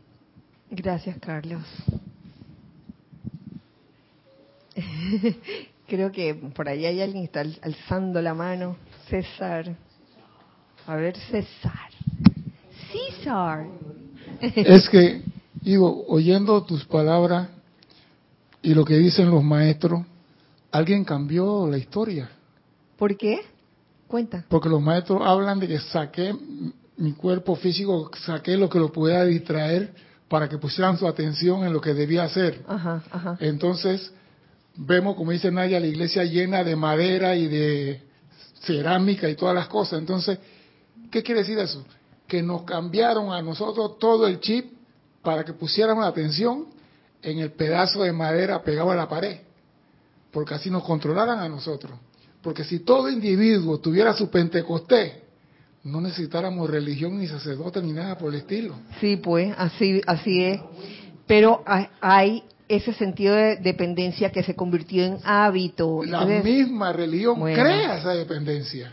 [0.70, 1.64] Gracias, Carlos.
[5.88, 8.76] Creo que por ahí hay alguien que está alzando la mano.
[9.08, 9.74] César.
[10.86, 11.88] A ver, César.
[12.92, 13.66] César.
[14.40, 15.22] Es que,
[15.60, 17.48] digo, oyendo tus palabras
[18.62, 20.04] y lo que dicen los maestros,
[20.70, 22.30] alguien cambió la historia.
[22.96, 23.40] ¿Por qué?
[24.06, 24.44] Cuenta.
[24.48, 26.34] Porque los maestros hablan de que saqué
[26.96, 29.92] mi cuerpo físico, saqué lo que lo pudiera distraer
[30.28, 32.62] para que pusieran su atención en lo que debía hacer.
[32.66, 33.36] Ajá, ajá.
[33.40, 34.12] Entonces,
[34.76, 38.02] vemos, como dice Naya, la iglesia llena de madera y de
[38.60, 39.98] cerámica y todas las cosas.
[40.00, 40.38] Entonces,
[41.10, 41.84] ¿qué quiere decir eso?
[42.28, 44.72] Que nos cambiaron a nosotros todo el chip
[45.22, 46.66] para que pusiéramos atención
[47.22, 49.38] en el pedazo de madera pegado a la pared,
[50.30, 51.92] porque así nos controlaran a nosotros.
[52.42, 55.14] Porque si todo individuo tuviera su Pentecostés,
[55.84, 58.74] no necesitáramos religión ni sacerdote ni nada por el estilo.
[59.00, 60.60] Sí, pues, así, así es.
[61.26, 61.64] Pero
[62.00, 66.02] hay ese sentido de dependencia que se convirtió en hábito.
[66.04, 68.92] La misma religión crea esa dependencia.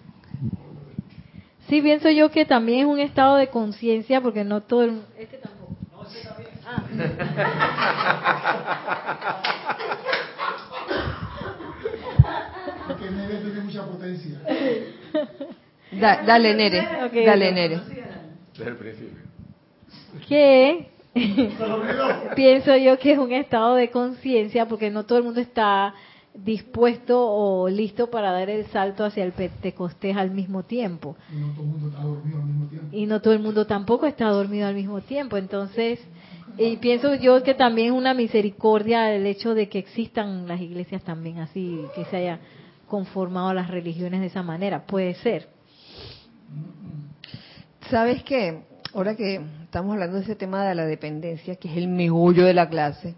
[1.71, 5.03] Sí, pienso yo que también es un estado de conciencia, porque no todo el...
[5.17, 5.73] Este tampoco.
[5.93, 6.49] No, este también.
[6.65, 6.83] Ah.
[12.87, 14.41] porque Nere tiene mucha potencia.
[15.93, 16.85] dale, Nere.
[17.25, 17.79] dale, Nere.
[18.51, 19.21] Desde el principio.
[20.27, 20.89] ¿Qué?
[22.35, 25.95] Pienso yo que es un estado de conciencia porque no todo el mundo está
[26.33, 31.15] dispuesto o listo para dar el salto hacia el Pentecostés al mismo tiempo.
[31.31, 32.97] Y no todo el mundo está dormido al mismo tiempo.
[32.97, 35.37] Y no todo el mundo tampoco está dormido al mismo tiempo.
[35.37, 35.99] Entonces,
[36.57, 41.03] y pienso yo que también es una misericordia el hecho de que existan las iglesias
[41.03, 42.39] también así, que se haya
[42.87, 44.85] conformado las religiones de esa manera.
[44.85, 45.49] Puede ser.
[47.89, 48.71] ¿Sabes qué?
[48.93, 52.53] ahora que estamos hablando de ese tema de la dependencia, que es el megullo de
[52.53, 53.15] la clase,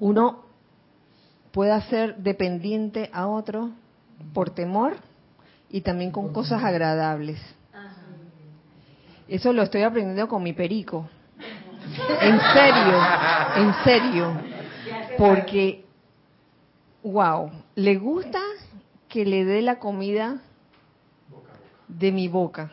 [0.00, 0.44] uno
[1.52, 3.70] puede ser dependiente a otro
[4.32, 4.96] por temor
[5.68, 7.40] y también con cosas agradables.
[9.28, 11.08] Eso lo estoy aprendiendo con mi perico.
[12.20, 13.00] En serio,
[13.56, 14.40] en serio.
[15.16, 15.84] Porque,
[17.02, 18.40] wow, le gusta
[19.08, 20.40] que le dé la comida
[21.86, 22.70] de mi boca.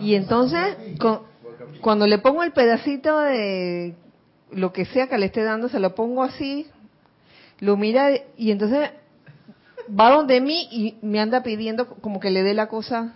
[0.00, 0.76] Y entonces,
[1.80, 3.94] cuando le pongo el pedacito de
[4.50, 6.66] lo que sea que le esté dando, se lo pongo así,
[7.60, 8.90] lo mira y entonces
[9.88, 13.14] va donde mí y me anda pidiendo como que le dé la cosa.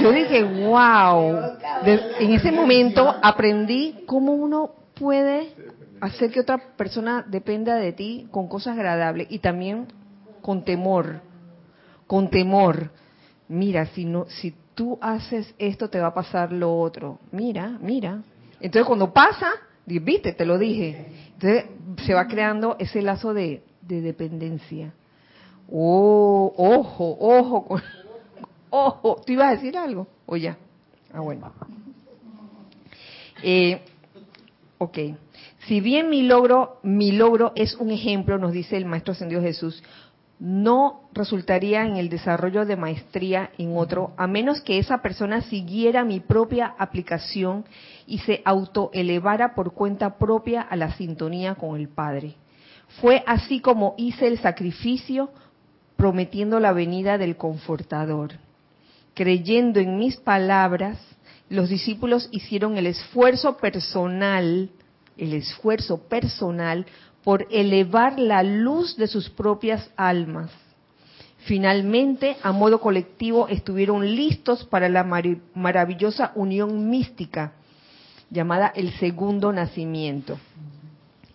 [0.00, 1.56] Yo dije, wow.
[1.84, 5.52] en ese momento aprendí cómo uno puede
[6.00, 9.86] hacer que otra persona dependa de ti con cosas agradables y también
[10.42, 11.20] con temor.
[12.06, 12.90] Con temor.
[13.48, 17.20] Mira, si no, si tú haces esto, te va a pasar lo otro.
[17.30, 18.22] Mira, mira.
[18.60, 19.50] Entonces cuando pasa,
[19.86, 21.06] viste, te lo dije.
[21.34, 21.64] Entonces
[22.04, 24.92] se va creando ese lazo de, dependencia.
[25.70, 27.80] Oh, ojo, ojo,
[28.70, 29.22] ojo.
[29.26, 30.06] ¿Tú ibas a decir algo?
[30.26, 30.56] O ya.
[31.12, 31.52] Ah, bueno.
[33.42, 33.80] Eh,
[34.78, 34.98] ok.
[35.66, 39.82] Si bien mi logro, mi logro es un ejemplo, nos dice el Maestro Ascendido Jesús,
[40.38, 46.04] no resultaría en el desarrollo de maestría en otro, a menos que esa persona siguiera
[46.04, 47.64] mi propia aplicación
[48.06, 52.34] y se autoelevara por cuenta propia a la sintonía con el Padre.
[53.00, 55.30] Fue así como hice el sacrificio
[55.96, 58.32] prometiendo la venida del Confortador.
[59.14, 60.98] Creyendo en mis palabras,
[61.48, 64.70] los discípulos hicieron el esfuerzo personal,
[65.16, 66.86] el esfuerzo personal
[67.24, 70.50] por elevar la luz de sus propias almas.
[71.38, 75.04] Finalmente, a modo colectivo, estuvieron listos para la
[75.54, 77.52] maravillosa unión mística
[78.30, 80.38] llamada el segundo nacimiento.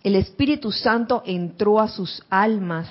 [0.02, 2.88] El Espíritu Santo entró a sus almas,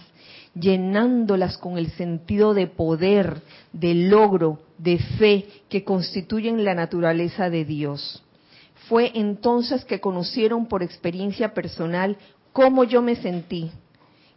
[0.53, 3.41] llenándolas con el sentido de poder,
[3.73, 8.23] de logro, de fe que constituyen la naturaleza de Dios.
[8.87, 12.17] Fue entonces que conocieron por experiencia personal
[12.53, 13.71] cómo yo me sentí.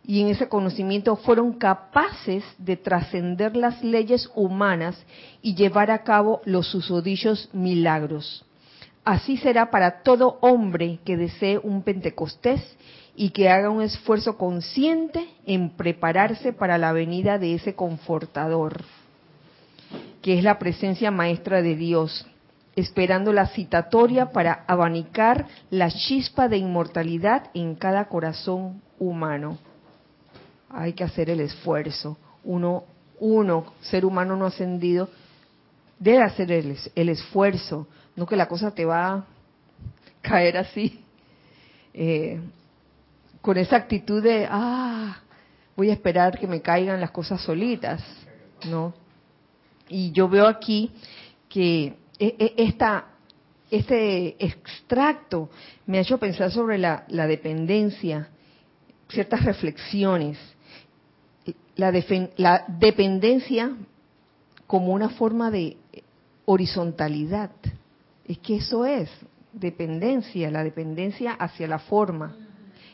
[0.04, 4.96] Y en ese conocimiento fueron capaces de trascender las leyes humanas
[5.42, 8.44] y llevar a cabo los susodichos milagros.
[9.04, 12.60] Así será para todo hombre que desee un Pentecostés
[13.14, 18.82] y que haga un esfuerzo consciente en prepararse para la venida de ese confortador,
[20.22, 22.26] que es la presencia maestra de Dios,
[22.74, 29.58] esperando la citatoria para abanicar la chispa de inmortalidad en cada corazón humano.
[30.70, 32.16] Hay que hacer el esfuerzo.
[32.44, 32.84] Uno,
[33.20, 35.08] uno ser humano no ascendido,
[35.98, 39.24] debe hacer el, el esfuerzo, no que la cosa te va a
[40.22, 41.04] caer así,
[41.94, 42.40] eh,
[43.40, 45.20] con esa actitud de, ah,
[45.76, 48.02] voy a esperar que me caigan las cosas solitas,
[48.68, 48.94] ¿no?
[49.88, 50.90] Y yo veo aquí
[51.48, 51.96] que
[52.56, 53.06] esta,
[53.70, 55.50] este extracto
[55.86, 58.28] me ha hecho pensar sobre la, dependencia,
[59.08, 60.38] ciertas reflexiones.
[61.74, 61.92] La,
[62.36, 63.72] la dependencia
[64.66, 65.76] como una forma de
[66.44, 67.50] horizontalidad.
[68.26, 69.10] Es que eso es
[69.52, 72.36] dependencia, la dependencia hacia la forma.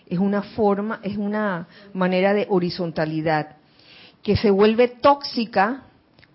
[0.06, 3.56] Es una forma, es una manera de horizontalidad
[4.22, 5.87] que se vuelve tóxica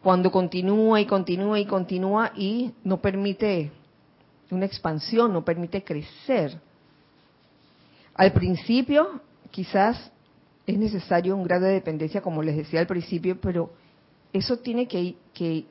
[0.04, 3.72] cuando continúa y continúa y continúa y no permite
[4.52, 6.60] una expansión, no permite crecer.
[8.14, 10.12] Al principio quizás
[10.68, 13.72] es necesario un grado de dependencia, como les decía al principio, pero
[14.34, 15.16] eso tiene que,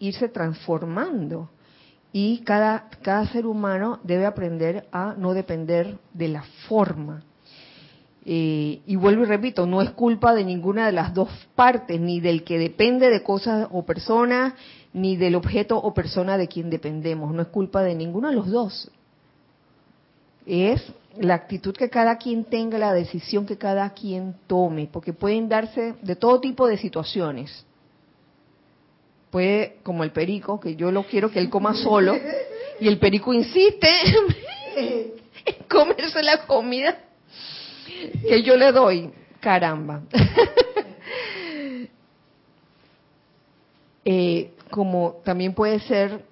[0.00, 1.50] irse transformando
[2.10, 7.22] y cada, cada ser humano debe aprender a no depender de la forma,
[8.24, 12.20] eh, y vuelvo y repito, no es culpa de ninguna de las dos partes, ni
[12.20, 14.54] del que depende de cosas o personas,
[14.92, 17.34] ni del objeto o persona de quien dependemos.
[17.34, 18.90] No es culpa de ninguno de los dos.
[20.46, 20.84] Es
[21.18, 25.94] la actitud que cada quien tenga, la decisión que cada quien tome, porque pueden darse
[26.00, 27.66] de todo tipo de situaciones.
[29.30, 32.14] Puede, como el perico, que yo lo quiero que él coma solo,
[32.78, 33.88] y el perico insiste
[34.76, 36.96] en comerse la comida
[38.10, 40.02] que yo le doy, caramba.
[44.04, 46.24] Eh, como también puede ser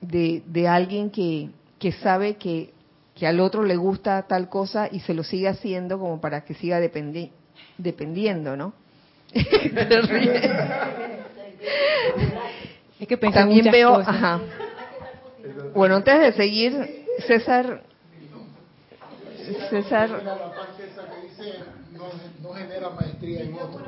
[0.00, 2.72] de, de alguien que, que sabe que,
[3.14, 6.54] que, al otro le gusta tal cosa y se lo sigue haciendo como para que
[6.54, 7.30] siga dependi
[7.76, 8.72] dependiendo, ¿no?
[13.06, 14.40] que también veo, ajá.
[15.76, 17.84] Bueno, antes de seguir, César
[19.70, 20.10] César.
[20.24, 21.58] La parte esa que dice
[22.42, 23.84] no, genera maestría en otro.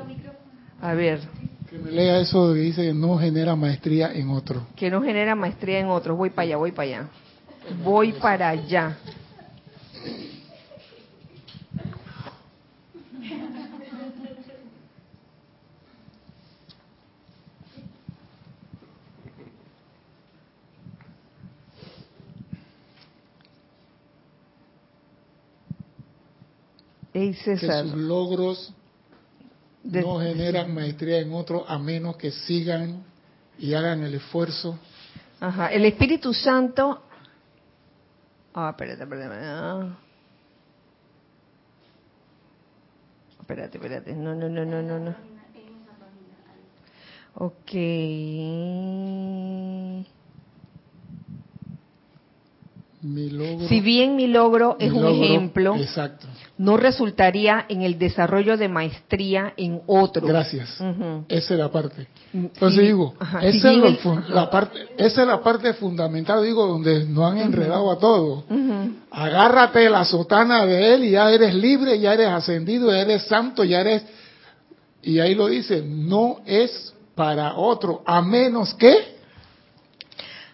[0.81, 1.19] A ver.
[1.69, 4.67] Que me lea eso que dice que no genera maestría en otro.
[4.75, 6.15] Que no genera maestría en otro.
[6.15, 7.07] Voy para allá, voy para allá.
[7.83, 8.97] Voy para allá.
[27.11, 28.73] Que sus logros
[29.83, 33.03] no generan maestría en otro a menos que sigan
[33.57, 34.79] y hagan el esfuerzo.
[35.39, 37.01] Ajá, el Espíritu Santo.
[38.53, 39.35] Ah, espérate, espérate.
[39.43, 39.97] Ah.
[43.39, 44.13] Espérate, espérate.
[44.13, 45.15] No, no, no, no, no, no.
[47.35, 47.71] Ok.
[53.67, 56.27] Si bien mi logro es un ejemplo, exacto.
[56.59, 60.27] no resultaría en el desarrollo de maestría en otro.
[60.27, 60.79] Gracias.
[61.27, 62.07] Esa es la parte.
[62.31, 67.39] Entonces digo, esa, es la parte, esa es la parte fundamental, digo, donde nos han
[67.39, 68.43] enredado a todos.
[69.09, 73.63] Agárrate la sotana de él y ya eres libre, ya eres ascendido, ya eres santo,
[73.63, 74.03] ya eres...
[75.01, 79.19] Y ahí lo dice, no es para otro, a menos que...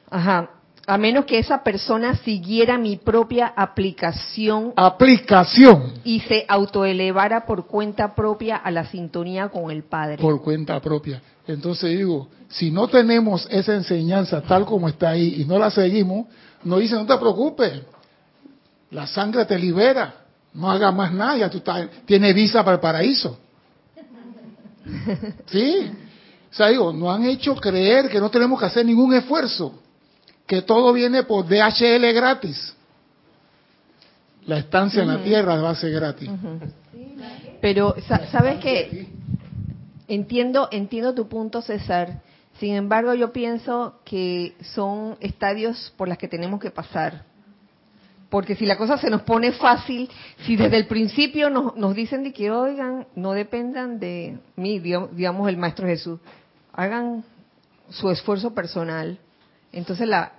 [0.10, 0.50] Ajá,
[0.90, 4.72] a menos que esa persona siguiera mi propia aplicación.
[4.78, 5.96] Aplicación.
[6.06, 10.18] Y se autoelevara por cuenta propia a la sintonía con el Padre.
[10.18, 11.22] Por cuenta propia.
[11.46, 16.28] Entonces digo, si no tenemos esa enseñanza tal como está ahí y no la seguimos,
[16.64, 17.82] nos dice, no te preocupes,
[18.92, 20.14] la sangre te libera,
[20.54, 21.62] no hagas más nada, ya tú
[22.06, 23.38] tienes visa para el paraíso.
[25.48, 25.92] ¿Sí?
[26.50, 29.82] O sea, digo, nos han hecho creer que no tenemos que hacer ningún esfuerzo
[30.48, 32.74] que todo viene por DHL gratis.
[34.46, 36.30] La estancia en la tierra va a ser gratis.
[37.60, 37.96] Pero,
[38.32, 39.10] ¿sabes qué?
[40.08, 42.22] Entiendo, entiendo tu punto, César.
[42.60, 47.26] Sin embargo, yo pienso que son estadios por los que tenemos que pasar.
[48.30, 50.10] Porque si la cosa se nos pone fácil,
[50.46, 55.50] si desde el principio nos, nos dicen de que, oigan, no dependan de mí, digamos
[55.50, 56.20] el Maestro Jesús,
[56.74, 57.24] hagan
[57.90, 59.18] su esfuerzo personal,
[59.72, 60.34] entonces la,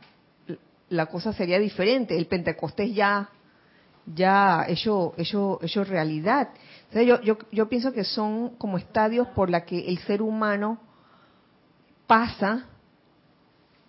[0.90, 2.16] la cosa sería diferente.
[2.16, 3.28] El Pentecostés ya,
[4.06, 6.48] ya hecho, hecho, hecho realidad.
[6.92, 10.78] yo, yo, yo pienso que son como estadios por la que el ser humano
[12.06, 12.66] pasa.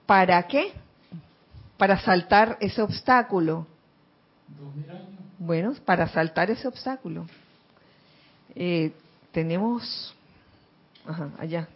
[0.05, 0.73] ¿Para qué?
[1.77, 3.67] Para saltar ese obstáculo.
[5.37, 7.25] Bueno, para saltar ese obstáculo.
[8.55, 8.91] Eh,
[9.31, 10.13] tenemos,
[11.05, 11.67] ajá, allá.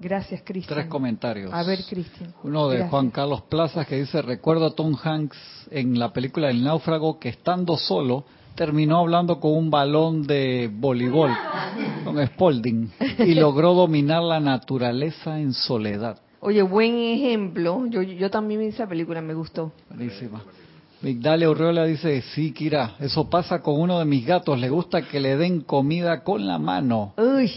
[0.00, 0.78] Gracias, Cristian.
[0.78, 1.52] Tres comentarios.
[1.52, 2.32] A ver, Cristian.
[2.42, 5.36] Uno de Juan Carlos Plazas que dice, recuerdo a Tom Hanks
[5.70, 8.24] en la película El náufrago que estando solo
[8.54, 11.30] terminó hablando con un balón de voleibol,
[12.04, 16.20] con Spalding, y logró dominar la naturaleza en soledad.
[16.40, 17.86] Oye, buen ejemplo.
[17.86, 19.72] Yo, yo también vi esa película, me gustó.
[19.88, 20.42] Buenísima.
[21.02, 25.20] Migdalia Urreola dice, sí, Kira, eso pasa con uno de mis gatos, le gusta que
[25.20, 27.12] le den comida con la mano.
[27.18, 27.50] Uy,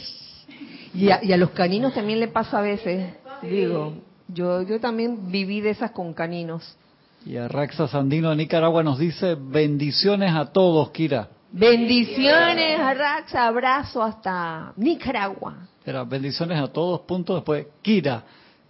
[0.97, 3.93] y a, los caninos también le pasa a veces, digo,
[4.27, 6.75] yo, yo también viví de esas con caninos.
[7.23, 11.29] Y a Raxa Sandino de Nicaragua nos dice, bendiciones a todos, Kira.
[11.51, 15.67] Bendiciones a Raxa, abrazo hasta Nicaragua.
[15.85, 17.67] Era bendiciones a todos, punto después.
[17.81, 18.23] Kira,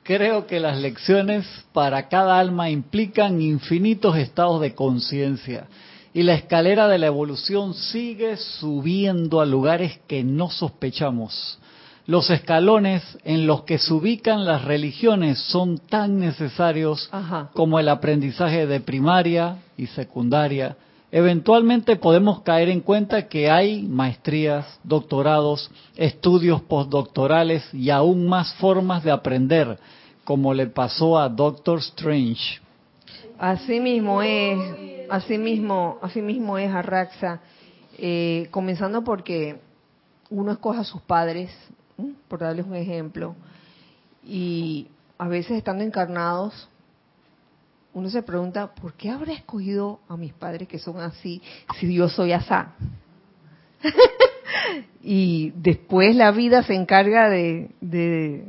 [0.04, 5.68] creo que las lecciones para cada alma implican infinitos estados de conciencia
[6.14, 11.60] y la escalera de la evolución sigue subiendo a lugares que no sospechamos.
[12.08, 17.12] Los escalones en los que se ubican las religiones son tan necesarios
[17.52, 20.78] como el aprendizaje de primaria y secundaria.
[21.12, 29.04] Eventualmente podemos caer en cuenta que hay maestrías, doctorados, estudios postdoctorales y aún más formas
[29.04, 29.78] de aprender,
[30.24, 32.62] como le pasó a Doctor Strange.
[33.38, 34.58] Así mismo es,
[35.10, 37.42] así mismo, así mismo es Arraxa,
[37.98, 39.60] eh, comenzando porque
[40.30, 41.52] uno escoge a sus padres,
[42.28, 43.36] por darles un ejemplo,
[44.26, 44.88] y
[45.18, 46.70] a veces estando encarnados,
[47.94, 51.42] uno se pregunta, ¿por qué habré escogido a mis padres que son así
[51.80, 52.74] si yo soy asá?
[55.02, 58.46] y después la vida se encarga de,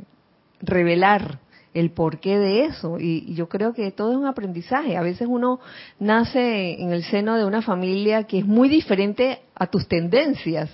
[0.61, 1.39] revelar
[1.73, 2.99] el porqué de eso.
[2.99, 4.97] Y, yo creo que todo es un aprendizaje.
[4.97, 5.59] A veces uno
[5.99, 10.69] nace en el seno de una familia que es muy diferente a tus tendencias.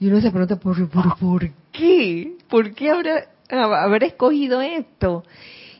[0.00, 2.36] Y uno se pregunta, ¿por, por, qué?
[2.48, 3.28] ¿Por qué habrá,
[3.82, 5.24] haber escogido esto?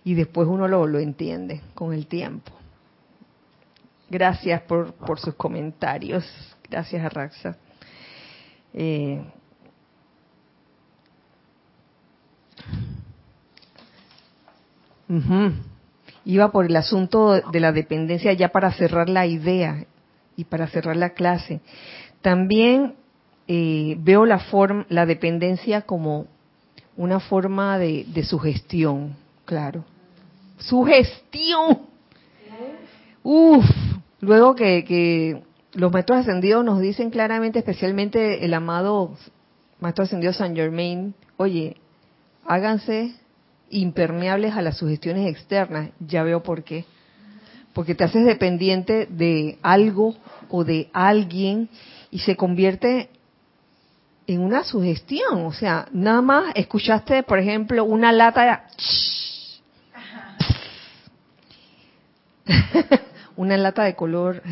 [0.05, 2.53] Y después uno lo, lo entiende con el tiempo.
[4.11, 6.25] Gracias por, por sus comentarios.
[6.69, 7.57] Gracias, Arraxa.
[8.75, 9.23] Eh,
[16.25, 19.87] Iba por el asunto de la dependencia ya para cerrar la idea
[20.37, 21.61] y para cerrar la clase.
[22.21, 22.95] También
[23.49, 26.27] eh, veo la, forma, la dependencia como
[26.97, 29.17] una forma de, sugestión,
[29.47, 29.85] claro.
[30.59, 31.79] Sugestión.
[33.23, 33.65] Uf,
[34.21, 35.43] luego que, que
[35.73, 39.17] los maestros ascendidos nos dicen claramente, especialmente el amado
[39.81, 41.77] maestro ascendido San Germain, oye,
[42.45, 43.15] háganse
[43.71, 46.85] impermeables a las sugestiones externas, ya veo por qué.
[47.73, 50.17] Porque te haces dependiente de algo
[50.49, 51.69] o de alguien
[52.11, 53.09] y se convierte
[54.29, 55.47] en una sugestión.
[55.47, 58.69] O sea, nada más escuchaste, por ejemplo, una lata
[63.37, 64.43] una lata de color.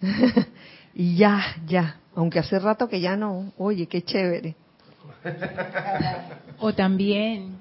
[0.94, 4.54] y ya, ya, aunque hace rato que ya no, oye, qué chévere.
[6.58, 7.56] O también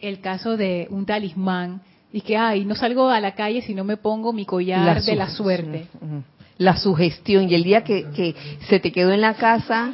[0.00, 1.82] el caso de un talismán,
[2.14, 5.14] y que, ay, no salgo a la calle si no me pongo mi collar de
[5.14, 5.86] la suerte.
[6.58, 8.34] La sugestión, y el día que, que
[8.68, 9.92] se te quedó en la casa,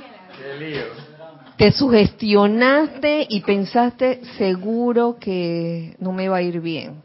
[1.57, 7.03] te sugestionaste y pensaste seguro que no me va a ir bien.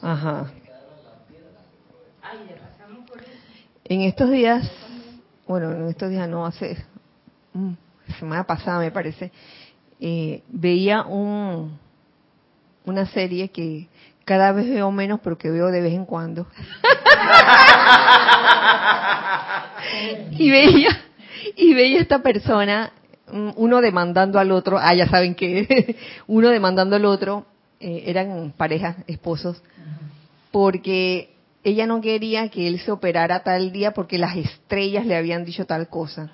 [0.00, 0.52] Ajá.
[3.84, 4.70] En estos días,
[5.46, 6.76] bueno, en estos días no, hace
[7.52, 7.72] mm,
[8.18, 9.30] semana pasada me parece,
[10.00, 11.78] eh, veía un,
[12.84, 13.88] una serie que
[14.26, 16.48] cada vez veo menos, pero que veo de vez en cuando.
[20.32, 21.00] y veía,
[21.54, 22.92] y veía esta persona,
[23.54, 25.96] uno demandando al otro, ah, ya saben que
[26.26, 27.46] uno demandando al otro,
[27.78, 29.62] eh, eran parejas, esposos,
[30.50, 35.44] porque ella no quería que él se operara tal día porque las estrellas le habían
[35.44, 36.32] dicho tal cosa.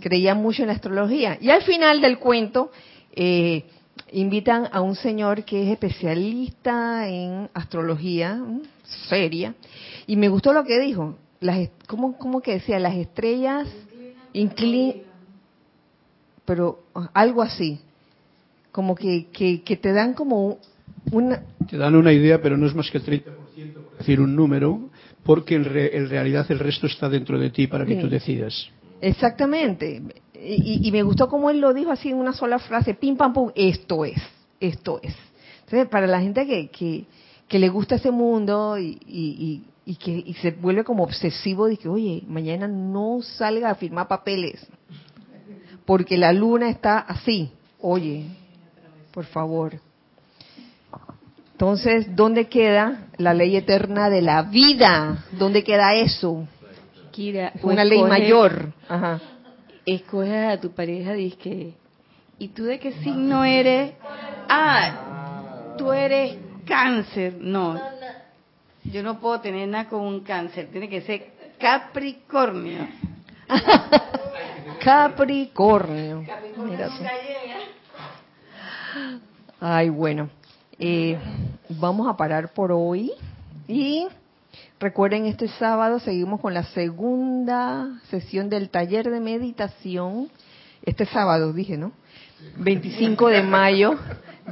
[0.00, 1.36] Creía mucho en la astrología.
[1.38, 2.70] Y al final del cuento,
[3.14, 3.64] eh,
[4.12, 8.40] invitan a un señor que es especialista en astrología,
[9.08, 9.54] seria,
[10.06, 11.16] y me gustó lo que dijo.
[11.40, 12.78] Las, ¿cómo, ¿Cómo que decía?
[12.78, 13.68] Las estrellas
[14.32, 15.02] inclinan,
[16.44, 16.80] pero
[17.12, 17.80] algo así,
[18.72, 20.58] como que, que, que te dan como
[21.10, 21.42] una...
[21.68, 24.88] Te dan una idea, pero no es más que el 30%, por decir un número,
[25.24, 28.70] porque en, realidad el resto está dentro de ti para que tú decidas.
[29.00, 30.02] Exactamente.
[30.48, 33.50] Y, me gustó como él lo dijo así en una sola frase, pim pam pum,
[33.54, 34.18] esto es,
[34.60, 35.14] esto es.
[35.64, 37.04] Entonces, para la gente que, que,
[37.48, 38.98] que le gusta ese mundo y,
[39.84, 44.06] y, que y se vuelve como obsesivo de que, oye, mañana no salga a firmar
[44.06, 44.64] papeles,
[45.84, 47.50] porque la luna está así,
[47.80, 48.26] oye,
[49.12, 49.80] por favor.
[51.52, 55.24] Entonces, ¿dónde queda la ley eterna de la vida?
[55.32, 56.46] ¿Dónde queda eso?
[57.62, 58.72] Una ley mayor.
[58.88, 59.20] Ajá.
[59.86, 61.74] Escoge a tu pareja, dice
[62.40, 63.94] ¿y tú de qué signo eres?
[64.48, 66.36] Ah, tú eres
[66.66, 67.36] cáncer.
[67.38, 67.80] No,
[68.82, 72.88] yo no puedo tener nada con un cáncer, tiene que ser Capricornio.
[74.82, 76.24] Capricornio.
[79.60, 80.28] Ay, bueno.
[80.80, 81.16] Eh,
[81.68, 83.12] vamos a parar por hoy
[83.68, 84.08] y
[84.78, 90.28] recuerden este sábado seguimos con la segunda sesión del taller de meditación.
[90.82, 91.92] Este sábado dije, ¿no?
[92.58, 93.98] 25 de mayo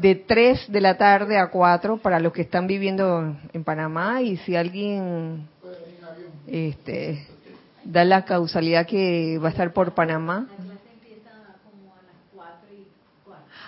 [0.01, 4.37] de 3 de la tarde a 4 para los que están viviendo en Panamá y
[4.39, 5.47] si alguien
[6.47, 7.27] este,
[7.85, 10.49] da la causalidad que va a estar por Panamá,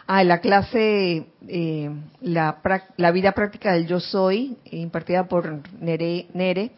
[0.09, 2.61] Ah, la clase, eh, la,
[2.97, 6.70] la, vida práctica del yo soy, impartida por Nere, Nere,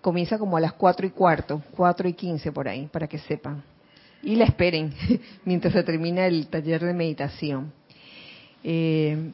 [0.00, 3.62] comienza como a las cuatro y cuarto, cuatro y quince por ahí, para que sepan.
[4.22, 4.90] Y la esperen
[5.44, 7.74] mientras se termina el taller de meditación.
[8.64, 9.32] Eh,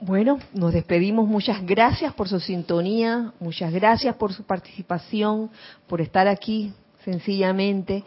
[0.00, 1.28] bueno, nos despedimos.
[1.28, 5.50] Muchas gracias por su sintonía, muchas gracias por su participación,
[5.86, 6.72] por estar aquí
[7.04, 8.02] sencillamente.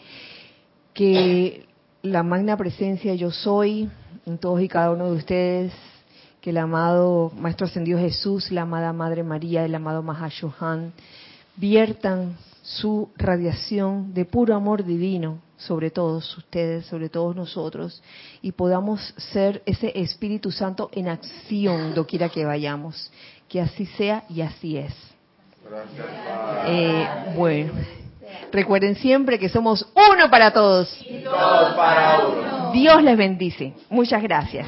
[0.96, 1.68] Que
[2.02, 3.90] la magna presencia yo soy
[4.26, 5.74] en todos y cada uno de ustedes,
[6.42, 10.94] que el amado Maestro Ascendido Jesús, la amada Madre María, el amado Mahashohan,
[11.56, 18.02] viertan su radiación de puro amor divino sobre todos ustedes, sobre todos nosotros,
[18.42, 23.12] y podamos ser ese Espíritu Santo en acción doquiera que vayamos.
[23.48, 24.94] Que así sea y así es.
[26.68, 27.74] Eh, bueno.
[28.56, 30.88] Recuerden siempre que somos uno para todos.
[31.02, 32.72] Y todos para uno.
[32.72, 33.74] Dios les bendice.
[33.90, 34.66] Muchas gracias.